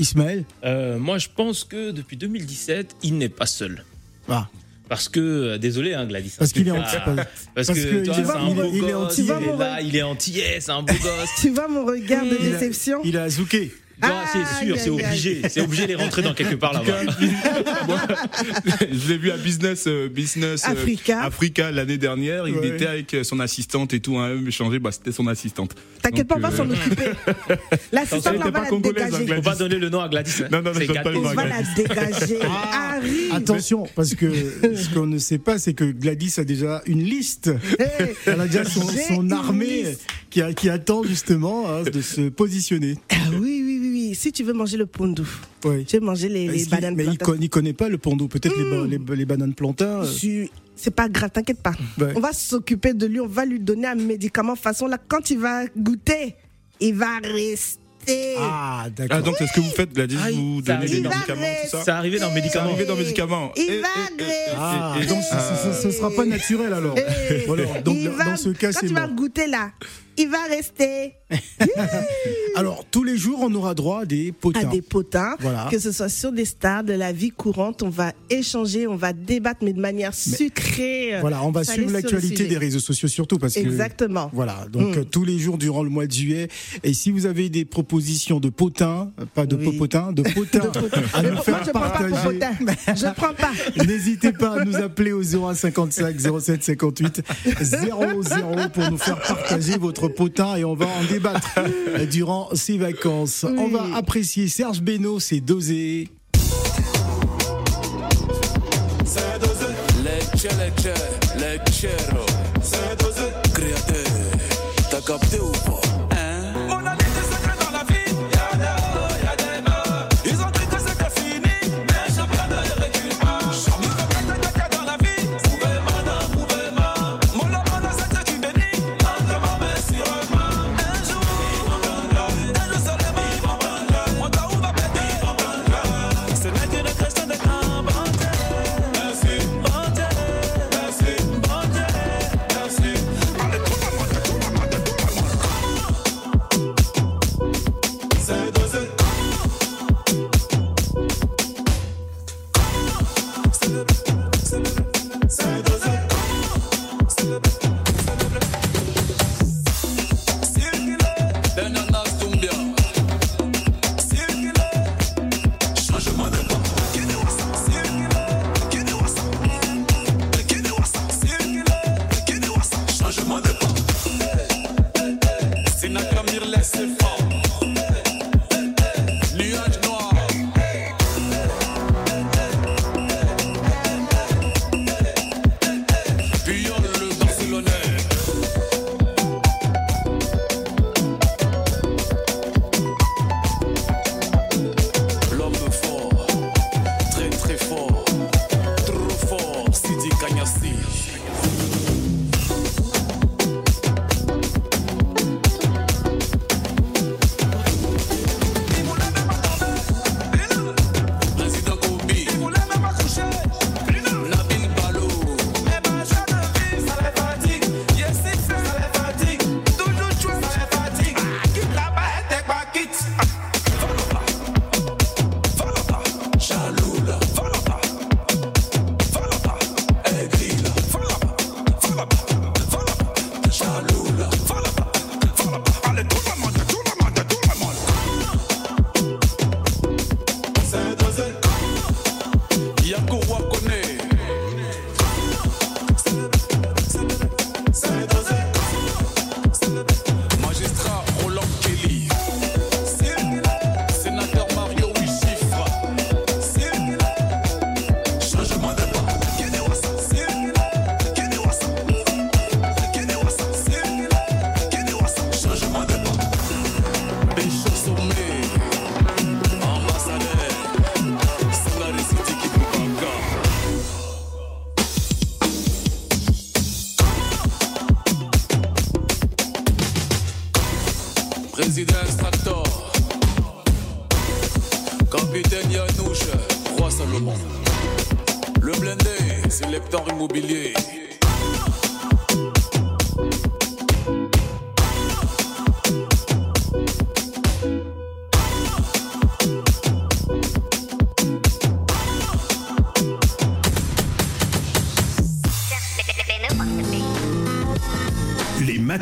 Ismaël 0.00 0.44
Euh, 0.64 0.98
moi, 0.98 1.18
je 1.18 1.28
pense 1.34 1.64
que 1.64 1.90
depuis 1.92 2.16
2017, 2.16 2.96
il 3.02 3.18
n'est 3.18 3.28
pas 3.28 3.46
seul. 3.46 3.84
Ah, 4.28 4.48
Parce 4.88 5.08
que, 5.08 5.20
euh, 5.20 5.58
désolé, 5.58 5.94
hein, 5.94 6.04
Gladys. 6.06 6.32
Parce 6.38 6.52
qu'il 6.52 6.66
est 6.66 6.72
Ah, 6.72 6.80
anti- 6.80 7.22
Parce, 7.54 7.68
que, 7.68 8.04
toi, 8.04 8.14
c'est 8.14 8.22
un 8.30 8.54
beau 8.54 8.64
il 8.72 8.78
est 8.84 8.90
gosse, 8.92 9.18
il 9.18 9.26
là, 9.58 9.80
il 9.80 9.94
est 9.96 10.02
antillais, 10.02 10.58
c'est 10.60 10.72
un 10.72 10.82
beau 10.82 10.92
gosse. 11.02 11.30
Tu 11.40 11.50
vois 11.50 11.68
mon 11.68 11.84
regard 11.84 12.24
de 12.24 12.36
déception 12.36 13.00
il 13.04 13.16
a 13.16 13.28
zouké. 13.28 13.72
Non, 14.02 14.08
Ah, 14.12 14.24
c'est 14.32 14.64
sûr, 14.66 14.76
c'est 14.78 14.90
obligé. 14.90 15.42
C'est 15.48 15.60
obligé 15.60 15.82
de 15.82 15.88
les 15.88 15.94
rentrer 15.94 16.22
dans 16.22 16.34
quelque 16.34 16.54
part 16.54 16.72
là-bas. 16.72 17.12
je 18.92 19.08
l'ai 19.08 19.18
vu 19.18 19.30
à 19.30 19.36
Business 19.36 19.84
euh, 19.86 20.08
Business 20.08 20.64
euh, 20.66 20.72
Africa. 20.72 21.22
Africa 21.22 21.70
l'année 21.70 21.98
dernière. 21.98 22.48
Il 22.48 22.54
Ouais. 22.56 22.68
était 22.68 22.86
avec 22.86 23.14
euh, 23.14 23.24
son 23.24 23.40
assistante 23.40 23.94
et 23.94 24.00
tout. 24.00 24.18
Un 24.18 24.34
même 24.34 24.46
échangé. 24.48 24.78
Bah 24.78 24.90
c'était 24.92 25.12
son 25.12 25.26
assistante. 25.28 25.74
T'inquiète 26.02 26.26
pas, 26.28 26.36
on 26.36 26.40
va 26.40 26.50
s'en 26.50 26.68
occuper. 26.68 27.10
L'assistante, 27.92 28.34
Elle 28.34 28.40
là, 28.40 28.40
était 28.40 28.42
on 28.42 28.44
va 28.44 28.52
pas 28.52 28.60
la 28.62 28.66
congolaise, 28.68 29.14
hein, 29.14 29.18
dégager. 29.18 29.34
Faut 29.36 29.42
pas 29.50 29.54
donner 29.56 29.76
le 29.76 29.88
nom 29.88 30.00
à 30.00 30.08
Gladys. 30.08 30.42
hein. 30.42 30.48
Non, 30.50 30.58
non, 30.62 30.64
non, 30.64 30.72
pas 30.72 30.80
le 30.80 30.86
gâté. 30.86 31.10
nom 31.12 31.20
On 31.24 31.34
va 31.34 31.44
la 31.46 31.62
dégager. 31.76 32.38
Ah. 32.44 32.98
Attention, 33.32 33.86
parce 33.94 34.14
que 34.14 34.30
ce 34.74 34.88
qu'on 34.94 35.06
ne 35.06 35.18
sait 35.18 35.38
pas, 35.38 35.58
c'est 35.58 35.74
que 35.74 35.84
Gladys 35.84 36.34
a 36.38 36.44
déjà 36.44 36.82
une 36.86 37.02
liste. 37.04 37.50
Hey, 37.78 38.14
Elle 38.26 38.40
a 38.40 38.46
déjà 38.46 38.64
son, 38.64 39.30
armée 39.30 39.96
qui, 40.30 40.42
a- 40.42 40.52
qui 40.52 40.68
attend 40.68 41.02
justement 41.04 41.66
hein, 41.68 41.82
de 41.82 42.00
se 42.02 42.22
positionner. 42.28 42.96
Ah 43.10 43.16
oui, 43.32 43.62
oui, 43.64 43.69
oui, 44.10 44.14
oui. 44.14 44.14
Si 44.14 44.32
tu 44.32 44.42
veux 44.44 44.52
manger 44.52 44.76
le 44.76 44.86
pondou, 44.86 45.26
Oui. 45.64 45.84
tu 45.84 45.98
veux 45.98 46.04
manger 46.04 46.28
les, 46.28 46.48
qu'il- 46.48 46.68
bananes 46.68 46.94
mais 46.96 47.04
il 47.04 47.18
plantains. 47.18 47.40
ne 47.40 47.46
connaît 47.48 47.72
pas 47.72 47.88
le 47.88 47.98
pando. 47.98 48.28
Peut-être 48.28 48.56
les 48.56 48.64
Hmm. 48.64 48.98
ba- 48.98 49.12
les, 49.14 49.16
les 49.16 49.24
bananes 49.24 49.54
plantains. 49.54 50.02
euh, 50.04 50.12
Tu- 50.18 50.48
C'est 50.76 50.94
pas 50.94 51.08
grave, 51.10 51.30
t'inquiète 51.30 51.62
pas. 51.62 51.74
Ouais. 51.98 52.12
On 52.16 52.20
va 52.20 52.32
s'occuper 52.32 52.94
de 52.94 53.06
lui, 53.06 53.20
on 53.20 53.26
va 53.26 53.44
lui 53.44 53.60
donner 53.60 53.86
un 53.86 53.94
médicament 53.96 54.56
façon 54.56 54.86
là. 54.86 54.96
Quand 55.08 55.28
il 55.30 55.38
va 55.38 55.66
goûter, 55.76 56.34
il 56.80 56.94
va 56.94 57.18
rester. 57.22 58.34
Ah, 58.38 58.86
d'accord. 58.96 59.18
Ah 59.18 59.22
donc 59.22 59.34
c'est 59.38 59.46
ce 59.46 59.52
que 59.52 59.60
vous 59.60 59.68
faites 59.70 59.92
Gladys 59.92 60.16
Ah, 60.18 60.30
Vous 60.32 60.62
ça 60.64 60.76
donnez 60.76 60.86
des 60.90 61.00
médicaments 61.02 61.42
tout 61.64 61.68
ça. 61.70 61.82
C'est 61.84 61.90
arrivé 61.90 62.18
dans 62.18 62.28
le 62.28 62.30
C'est 62.34 62.40
médicament. 62.40 62.70
arrivé 62.70 62.84
dans 62.86 62.94
le 62.94 63.00
médicament. 63.02 63.52
Il 63.56 63.62
Et- 63.70 63.80
va 63.80 63.88
et-. 64.18 64.24
Ah, 64.56 64.96
et- 64.98 65.02
et- 65.02 65.06
donc 65.06 65.22
ce 65.22 65.86
ne 65.86 65.92
sera 65.92 66.10
pas 66.10 66.24
naturel 66.24 66.72
alors. 66.72 66.94
Voilà, 67.46 67.64
donc 67.82 67.96
Il 67.98 68.04
dans 68.06 68.12
va- 68.16 68.36
ce 68.38 68.48
cas, 68.48 68.72
quand 68.72 68.78
c'est 68.80 68.86
tu 68.88 68.94
vas 68.94 69.06
goûter 69.06 69.46
là, 69.48 69.72
il 70.20 70.28
va 70.28 70.42
rester 70.48 71.14
Alors, 72.56 72.84
tous 72.90 73.04
les 73.04 73.16
jours, 73.16 73.38
on 73.42 73.54
aura 73.54 73.74
droit 73.74 74.00
à 74.02 74.04
des 74.04 74.32
potins. 74.32 74.60
à 74.60 74.64
des 74.64 74.82
potins, 74.82 75.36
Voilà. 75.40 75.68
que 75.70 75.78
ce 75.78 75.92
soit 75.92 76.08
sur 76.08 76.32
des 76.32 76.44
stars 76.44 76.82
de 76.82 76.92
la 76.92 77.12
vie 77.12 77.30
courante. 77.30 77.82
On 77.84 77.88
va 77.88 78.12
échanger, 78.28 78.88
on 78.88 78.96
va 78.96 79.12
débattre, 79.12 79.60
mais 79.62 79.72
de 79.72 79.80
manière 79.80 80.12
sucrée. 80.12 81.20
Voilà, 81.20 81.44
on 81.44 81.52
va 81.52 81.62
suivre 81.64 81.92
l'actualité 81.92 82.46
des 82.46 82.58
réseaux 82.58 82.80
sociaux 82.80 83.06
surtout 83.08 83.38
parce 83.38 83.54
que 83.54 83.60
Exactement. 83.60 84.30
Voilà, 84.32 84.66
donc 84.72 84.96
Mm. 84.96 84.98
euh, 85.00 85.04
tous 85.04 85.24
les 85.24 85.38
jours 85.38 85.56
durant 85.58 85.82
le 85.84 85.90
mois 85.90 86.06
de 86.06 86.12
juillet. 86.12 86.48
Et 86.82 86.92
si 86.94 87.12
vous 87.12 87.26
avez 87.26 87.48
des 87.48 87.64
propositions 87.64 88.40
de 88.40 88.48
potins, 88.48 89.12
euh, 89.20 89.24
pas 89.32 89.46
de 89.46 89.54
Oui. 89.56 89.64
popotin, 89.66 90.10
de 90.12 90.22
potins 90.22 90.70
à 91.14 91.22
Mais 91.22 91.28
nous 91.28 91.34
moi, 91.36 91.44
faire 91.44 91.64
je 91.64 91.70
prends 91.70 91.80
pas 91.80 91.90
partager. 91.90 92.38
Je 92.96 93.06
prends 93.16 93.34
pas. 93.34 93.52
n'hésitez 93.86 94.32
pas 94.32 94.60
à 94.60 94.64
nous 94.64 94.74
appeler 94.76 95.12
au 95.12 95.22
0155 95.22 96.16
07 96.40 96.64
58 96.64 97.22
00 97.62 97.88
pour 98.72 98.90
nous 98.90 98.98
faire 98.98 99.20
partager 99.20 99.78
votre 99.78 100.08
potin 100.10 100.56
et 100.56 100.64
on 100.64 100.74
va 100.74 100.86
en 100.86 101.04
débattre 101.10 101.60
durant 102.10 102.48
ces 102.54 102.78
vacances. 102.78 103.44
On 103.44 103.68
va 103.68 103.84
apprécier 103.96 104.48
Serge 104.48 104.80
Beno, 104.80 105.20
c'est 105.20 105.40
dosé. 105.40 106.08
Lecce, 110.02 110.48
lecce, 110.58 110.88
leccero 111.36 112.19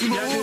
Simon. 0.00 0.39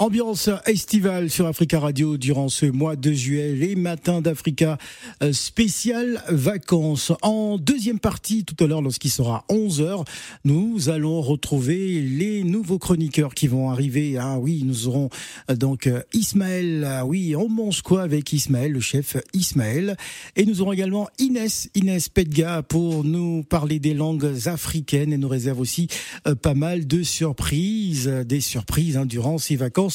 Ambiance 0.00 0.48
estivale 0.66 1.28
sur 1.28 1.48
Africa 1.48 1.80
Radio 1.80 2.18
durant 2.18 2.48
ce 2.48 2.66
mois 2.66 2.94
de 2.94 3.10
juillet, 3.10 3.52
les 3.56 3.74
matins 3.74 4.20
d'Africa 4.20 4.78
euh, 5.24 5.32
spécial 5.32 6.22
vacances. 6.28 7.10
En 7.22 7.58
deuxième 7.58 7.98
partie, 7.98 8.44
tout 8.44 8.54
à 8.62 8.68
l'heure, 8.68 8.80
lorsqu'il 8.80 9.10
sera 9.10 9.44
11h, 9.48 10.04
nous 10.44 10.88
allons 10.88 11.20
retrouver 11.20 12.00
les 12.00 12.44
nouveaux 12.44 12.78
chroniqueurs 12.78 13.34
qui 13.34 13.48
vont 13.48 13.70
arriver. 13.70 14.16
Ah 14.18 14.38
oui, 14.38 14.62
nous 14.64 14.86
aurons 14.86 15.10
euh, 15.50 15.56
donc 15.56 15.88
euh, 15.88 16.00
Ismaël. 16.12 16.86
Ah 16.88 17.04
oui, 17.04 17.34
on 17.34 17.48
mange 17.48 17.82
quoi 17.82 18.02
avec 18.02 18.32
Ismaël, 18.32 18.70
le 18.70 18.80
chef 18.80 19.16
Ismaël. 19.34 19.96
Et 20.36 20.46
nous 20.46 20.62
aurons 20.62 20.72
également 20.72 21.08
Inès, 21.18 21.70
Inès 21.74 22.08
Pedga 22.08 22.62
pour 22.62 23.02
nous 23.02 23.42
parler 23.42 23.80
des 23.80 23.94
langues 23.94 24.32
africaines 24.46 25.12
et 25.12 25.18
nous 25.18 25.28
réserve 25.28 25.58
aussi 25.58 25.88
pas 26.42 26.54
mal 26.54 26.86
de 26.86 27.02
surprises, 27.02 28.06
des 28.06 28.40
surprises 28.40 28.96
hein, 28.96 29.04
durant 29.04 29.38
ces 29.38 29.56
vacances 29.56 29.87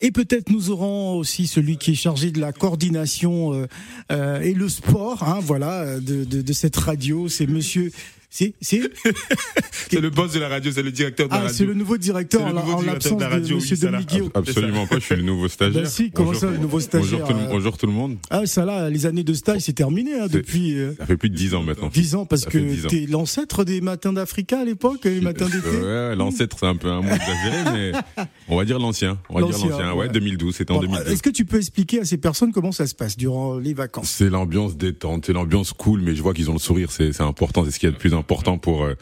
et 0.00 0.10
peut-être 0.10 0.50
nous 0.50 0.70
aurons 0.70 1.16
aussi 1.16 1.46
celui 1.46 1.76
qui 1.76 1.92
est 1.92 1.94
chargé 1.94 2.30
de 2.30 2.40
la 2.40 2.52
coordination 2.52 3.54
euh, 3.54 3.66
euh, 4.12 4.40
et 4.40 4.54
le 4.54 4.68
sport, 4.68 5.22
hein, 5.22 5.40
voilà, 5.42 6.00
de, 6.00 6.24
de 6.24 6.52
cette 6.52 6.76
radio. 6.76 7.28
C'est 7.28 7.46
Monsieur 7.46 7.92
C'est 9.88 10.00
le 10.00 10.10
boss 10.10 10.32
de 10.32 10.40
la 10.40 10.48
radio, 10.48 10.70
c'est 10.72 10.82
le 10.82 10.90
directeur 10.90 11.26
de 11.28 11.32
la 11.32 11.38
ah, 11.38 11.42
radio. 11.42 11.56
c'est 11.56 11.64
le 11.64 11.74
nouveau 11.74 11.96
directeur 11.96 12.40
le 12.42 12.58
en, 12.58 12.64
nouveau 12.64 12.78
en 12.78 12.82
l'absence 12.82 13.12
de 13.12 13.16
de, 13.16 13.20
la 13.22 13.28
radio, 13.28 13.56
Monsieur 13.56 13.76
oui. 13.76 13.82
Dominique. 13.82 14.30
Absolument 14.34 14.86
pas, 14.86 14.98
je 14.98 15.04
suis 15.04 15.16
le 15.16 15.22
nouveau 15.22 15.48
stagiaire. 15.48 15.82
Bah 15.84 15.88
si, 15.88 16.10
comment 16.10 16.34
ça, 16.34 16.50
le 16.50 16.58
nouveau 16.58 16.80
stagiaire, 16.80 17.20
bonjour 17.20 17.28
tout, 17.28 17.34
le- 17.34 17.44
euh, 17.44 17.50
bonjour 17.50 17.78
tout 17.78 17.86
le 17.86 17.92
monde. 17.92 18.16
Ah 18.30 18.46
ça 18.46 18.64
là, 18.64 18.90
les 18.90 19.06
années 19.06 19.22
de 19.22 19.32
stage 19.32 19.60
c'est 19.62 19.72
terminé 19.72 20.18
hein, 20.18 20.26
depuis 20.30 20.78
euh, 20.78 20.94
Ça 20.98 21.06
fait 21.06 21.16
plus 21.16 21.30
de 21.30 21.34
10 21.36 21.54
ans 21.54 21.62
maintenant. 21.62 21.88
10 21.92 22.14
ans 22.14 22.26
parce 22.26 22.42
Ça 22.42 22.50
que 22.50 22.58
10 22.58 22.86
ans. 22.86 22.88
t'es 22.88 23.06
l'ancêtre 23.08 23.64
des 23.64 23.80
matins 23.80 24.12
d'Africa 24.12 24.60
à 24.60 24.64
l'époque, 24.64 25.04
les 25.04 25.20
matins 25.20 25.46
d'été. 25.46 25.68
Ouais, 25.68 26.16
l'ancêtre, 26.16 26.56
c'est 26.60 26.66
un 26.66 26.76
peu 26.76 26.88
un 26.90 27.00
mot 27.02 27.10
exagéré, 27.14 27.64
mais 27.72 28.26
on 28.48 28.56
va 28.56 28.64
dire 28.64 28.78
l'ancien. 28.78 29.18
On 29.28 29.40
va 29.40 29.46
dire 29.46 29.56
L'ancien. 29.56 29.92
Ouais, 29.92 29.98
ouais. 30.00 30.08
2012, 30.08 30.56
c'était 30.56 30.72
en 30.72 30.76
Bon, 30.76 30.82
2012. 30.82 31.12
Est-ce 31.12 31.22
que 31.22 31.30
tu 31.30 31.44
peux 31.44 31.56
expliquer 31.58 32.00
à 32.00 32.04
ces 32.04 32.16
personnes 32.18 32.52
comment 32.52 32.72
ça 32.72 32.86
se 32.86 32.94
passe 32.94 33.16
durant 33.16 33.58
les 33.58 33.74
vacances? 33.74 34.10
C'est 34.10 34.28
l'ambiance 34.30 34.76
détente, 34.76 35.26
c'est 35.26 35.32
l'ambiance 35.32 35.72
cool, 35.72 36.00
mais 36.02 36.14
je 36.14 36.22
vois 36.22 36.34
qu'ils 36.34 36.50
ont 36.50 36.54
le 36.54 36.58
sourire, 36.58 36.90
c'est 36.90 37.12
c'est 37.12 37.22
important, 37.22 37.64
c'est 37.64 37.70
ce 37.70 37.78
qui 37.78 37.86
est 37.86 37.90
le 37.90 37.96
plus 37.96 38.12
important 38.14 38.25
pour 38.26 38.84
euh, 38.84 38.94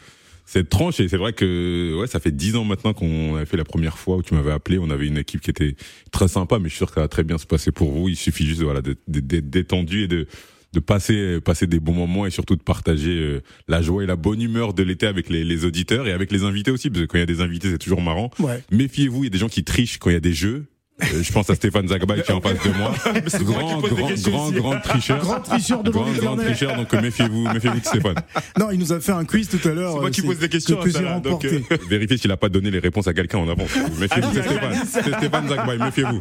cette 0.45 0.69
tranche. 0.69 0.99
Et 0.99 1.07
c'est 1.07 1.17
vrai 1.17 1.33
que 1.33 1.97
ouais, 1.99 2.07
ça 2.07 2.19
fait 2.19 2.31
dix 2.31 2.55
ans 2.55 2.63
maintenant 2.63 2.93
qu'on 2.93 3.35
avait 3.35 3.45
fait 3.45 3.57
la 3.57 3.63
première 3.65 3.97
fois 3.97 4.17
où 4.17 4.23
tu 4.23 4.33
m'avais 4.33 4.51
appelé. 4.51 4.77
On 4.79 4.89
avait 4.89 5.07
une 5.07 5.17
équipe 5.17 5.41
qui 5.41 5.49
était 5.49 5.75
très 6.11 6.27
sympa, 6.27 6.59
mais 6.59 6.65
je 6.65 6.75
suis 6.75 6.77
sûr 6.77 6.87
que 6.87 6.93
ça 6.95 7.01
va 7.01 7.07
très 7.07 7.23
bien 7.23 7.37
se 7.37 7.45
passer 7.47 7.71
pour 7.71 7.91
vous. 7.91 8.09
Il 8.09 8.15
suffit 8.15 8.45
juste 8.45 8.61
voilà 8.61 8.81
d'être 8.81 8.99
détendu 9.07 10.03
et 10.03 10.07
de 10.07 10.27
de 10.73 10.79
passer 10.81 11.39
passer 11.39 11.67
des 11.67 11.79
bons 11.79 11.93
moments 11.93 12.25
et 12.25 12.29
surtout 12.31 12.57
de 12.57 12.61
partager 12.61 13.11
euh, 13.17 13.41
la 13.69 13.81
joie 13.81 14.03
et 14.03 14.05
la 14.05 14.17
bonne 14.17 14.41
humeur 14.41 14.73
de 14.73 14.83
l'été 14.83 15.07
avec 15.07 15.29
les, 15.29 15.45
les 15.45 15.63
auditeurs 15.63 16.05
et 16.05 16.11
avec 16.11 16.33
les 16.33 16.43
invités 16.43 16.69
aussi 16.69 16.89
parce 16.89 16.99
que 17.01 17.05
quand 17.05 17.17
il 17.17 17.21
y 17.21 17.23
a 17.23 17.25
des 17.25 17.39
invités 17.39 17.71
c'est 17.71 17.77
toujours 17.77 18.01
marrant 18.01 18.29
Ouais. 18.39 18.61
méfiez-vous 18.71 19.23
il 19.23 19.27
y 19.27 19.27
a 19.27 19.29
des 19.29 19.37
gens 19.37 19.47
qui 19.47 19.63
trichent 19.63 19.99
quand 19.99 20.09
il 20.09 20.13
y 20.13 20.17
a 20.17 20.19
des 20.19 20.33
jeux 20.33 20.65
je 21.01 21.31
pense 21.31 21.49
à 21.49 21.55
Stéphane 21.55 21.87
Zagbaï 21.87 22.23
qui 22.23 22.31
est 22.31 22.35
en 22.35 22.41
face 22.41 22.63
de 22.63 22.71
moi 22.77 22.93
grand 23.43 23.81
grand 23.81 24.13
grand 24.15 24.51
grand 24.51 24.79
tricheur 24.79 25.19
Grand 25.19 25.39
tricheur 25.41 25.83
de 25.83 25.91
grand, 25.91 26.11
grand 26.11 26.37
tricheur, 26.37 26.75
donc 26.75 26.93
euh, 26.93 27.01
méfiez-vous, 27.01 27.51
méfiez-vous 27.51 27.79
de 27.79 27.85
Stéphane. 27.85 28.15
Non, 28.59 28.71
il 28.71 28.79
nous 28.79 28.93
a 28.93 28.99
fait 29.01 29.11
un 29.11 29.25
quiz 29.25 29.49
tout 29.49 29.67
à 29.67 29.73
l'heure. 29.73 29.93
C'est 29.93 29.99
moi 29.99 30.07
euh, 30.07 30.11
qui 30.11 30.21
pose 30.21 30.39
des 30.39 30.47
questions, 30.49 30.77
que, 30.77 30.89
j'ai 30.89 31.05
remporté. 31.05 31.63
euh, 31.71 31.77
Vérifiez 31.89 32.17
s'il 32.17 32.31
a 32.31 32.37
pas 32.37 32.47
donné 32.49 32.71
les 32.71 32.79
réponses 32.79 33.07
à 33.07 33.13
quelqu'un 33.13 33.39
en 33.39 33.49
avance. 33.49 33.69
Méfiez-vous, 33.99 34.29
c'est 34.33 34.43
Stéphane. 34.43 34.83
C'est 34.87 35.15
Stéphane 35.17 35.49
Zagbaï, 35.49 35.77
méfiez-vous. 35.77 36.19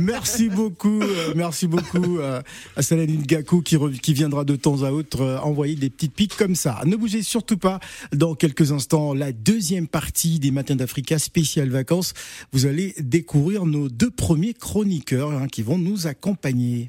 merci 0.00 0.48
beaucoup, 0.48 1.02
euh, 1.02 1.32
merci 1.34 1.66
beaucoup 1.66 2.18
euh, 2.18 2.42
à 2.76 2.82
Saladin 2.82 3.20
Gakou 3.24 3.62
qui, 3.62 3.78
qui 4.00 4.12
viendra 4.12 4.44
de 4.44 4.56
temps 4.56 4.82
à 4.82 4.90
autre 4.90 5.22
euh, 5.22 5.38
envoyer 5.38 5.74
des 5.76 5.90
petites 5.90 6.14
piques 6.14 6.36
comme 6.36 6.54
ça. 6.54 6.80
Ne 6.84 6.96
bougez 6.96 7.22
surtout 7.22 7.56
pas. 7.56 7.80
Dans 8.12 8.34
quelques 8.34 8.72
instants, 8.72 9.14
la 9.14 9.32
deuxième 9.32 9.86
partie 9.88 10.38
des 10.38 10.50
Matins 10.50 10.76
d'Africa 10.76 11.18
spécial 11.18 11.68
vacances. 11.70 12.12
Vous 12.52 12.66
allez 12.66 12.94
découvrir 12.98 13.61
nos 13.66 13.88
deux 13.88 14.10
premiers 14.10 14.54
chroniqueurs 14.54 15.32
hein, 15.32 15.48
qui 15.48 15.62
vont 15.62 15.78
nous 15.78 16.06
accompagner. 16.06 16.88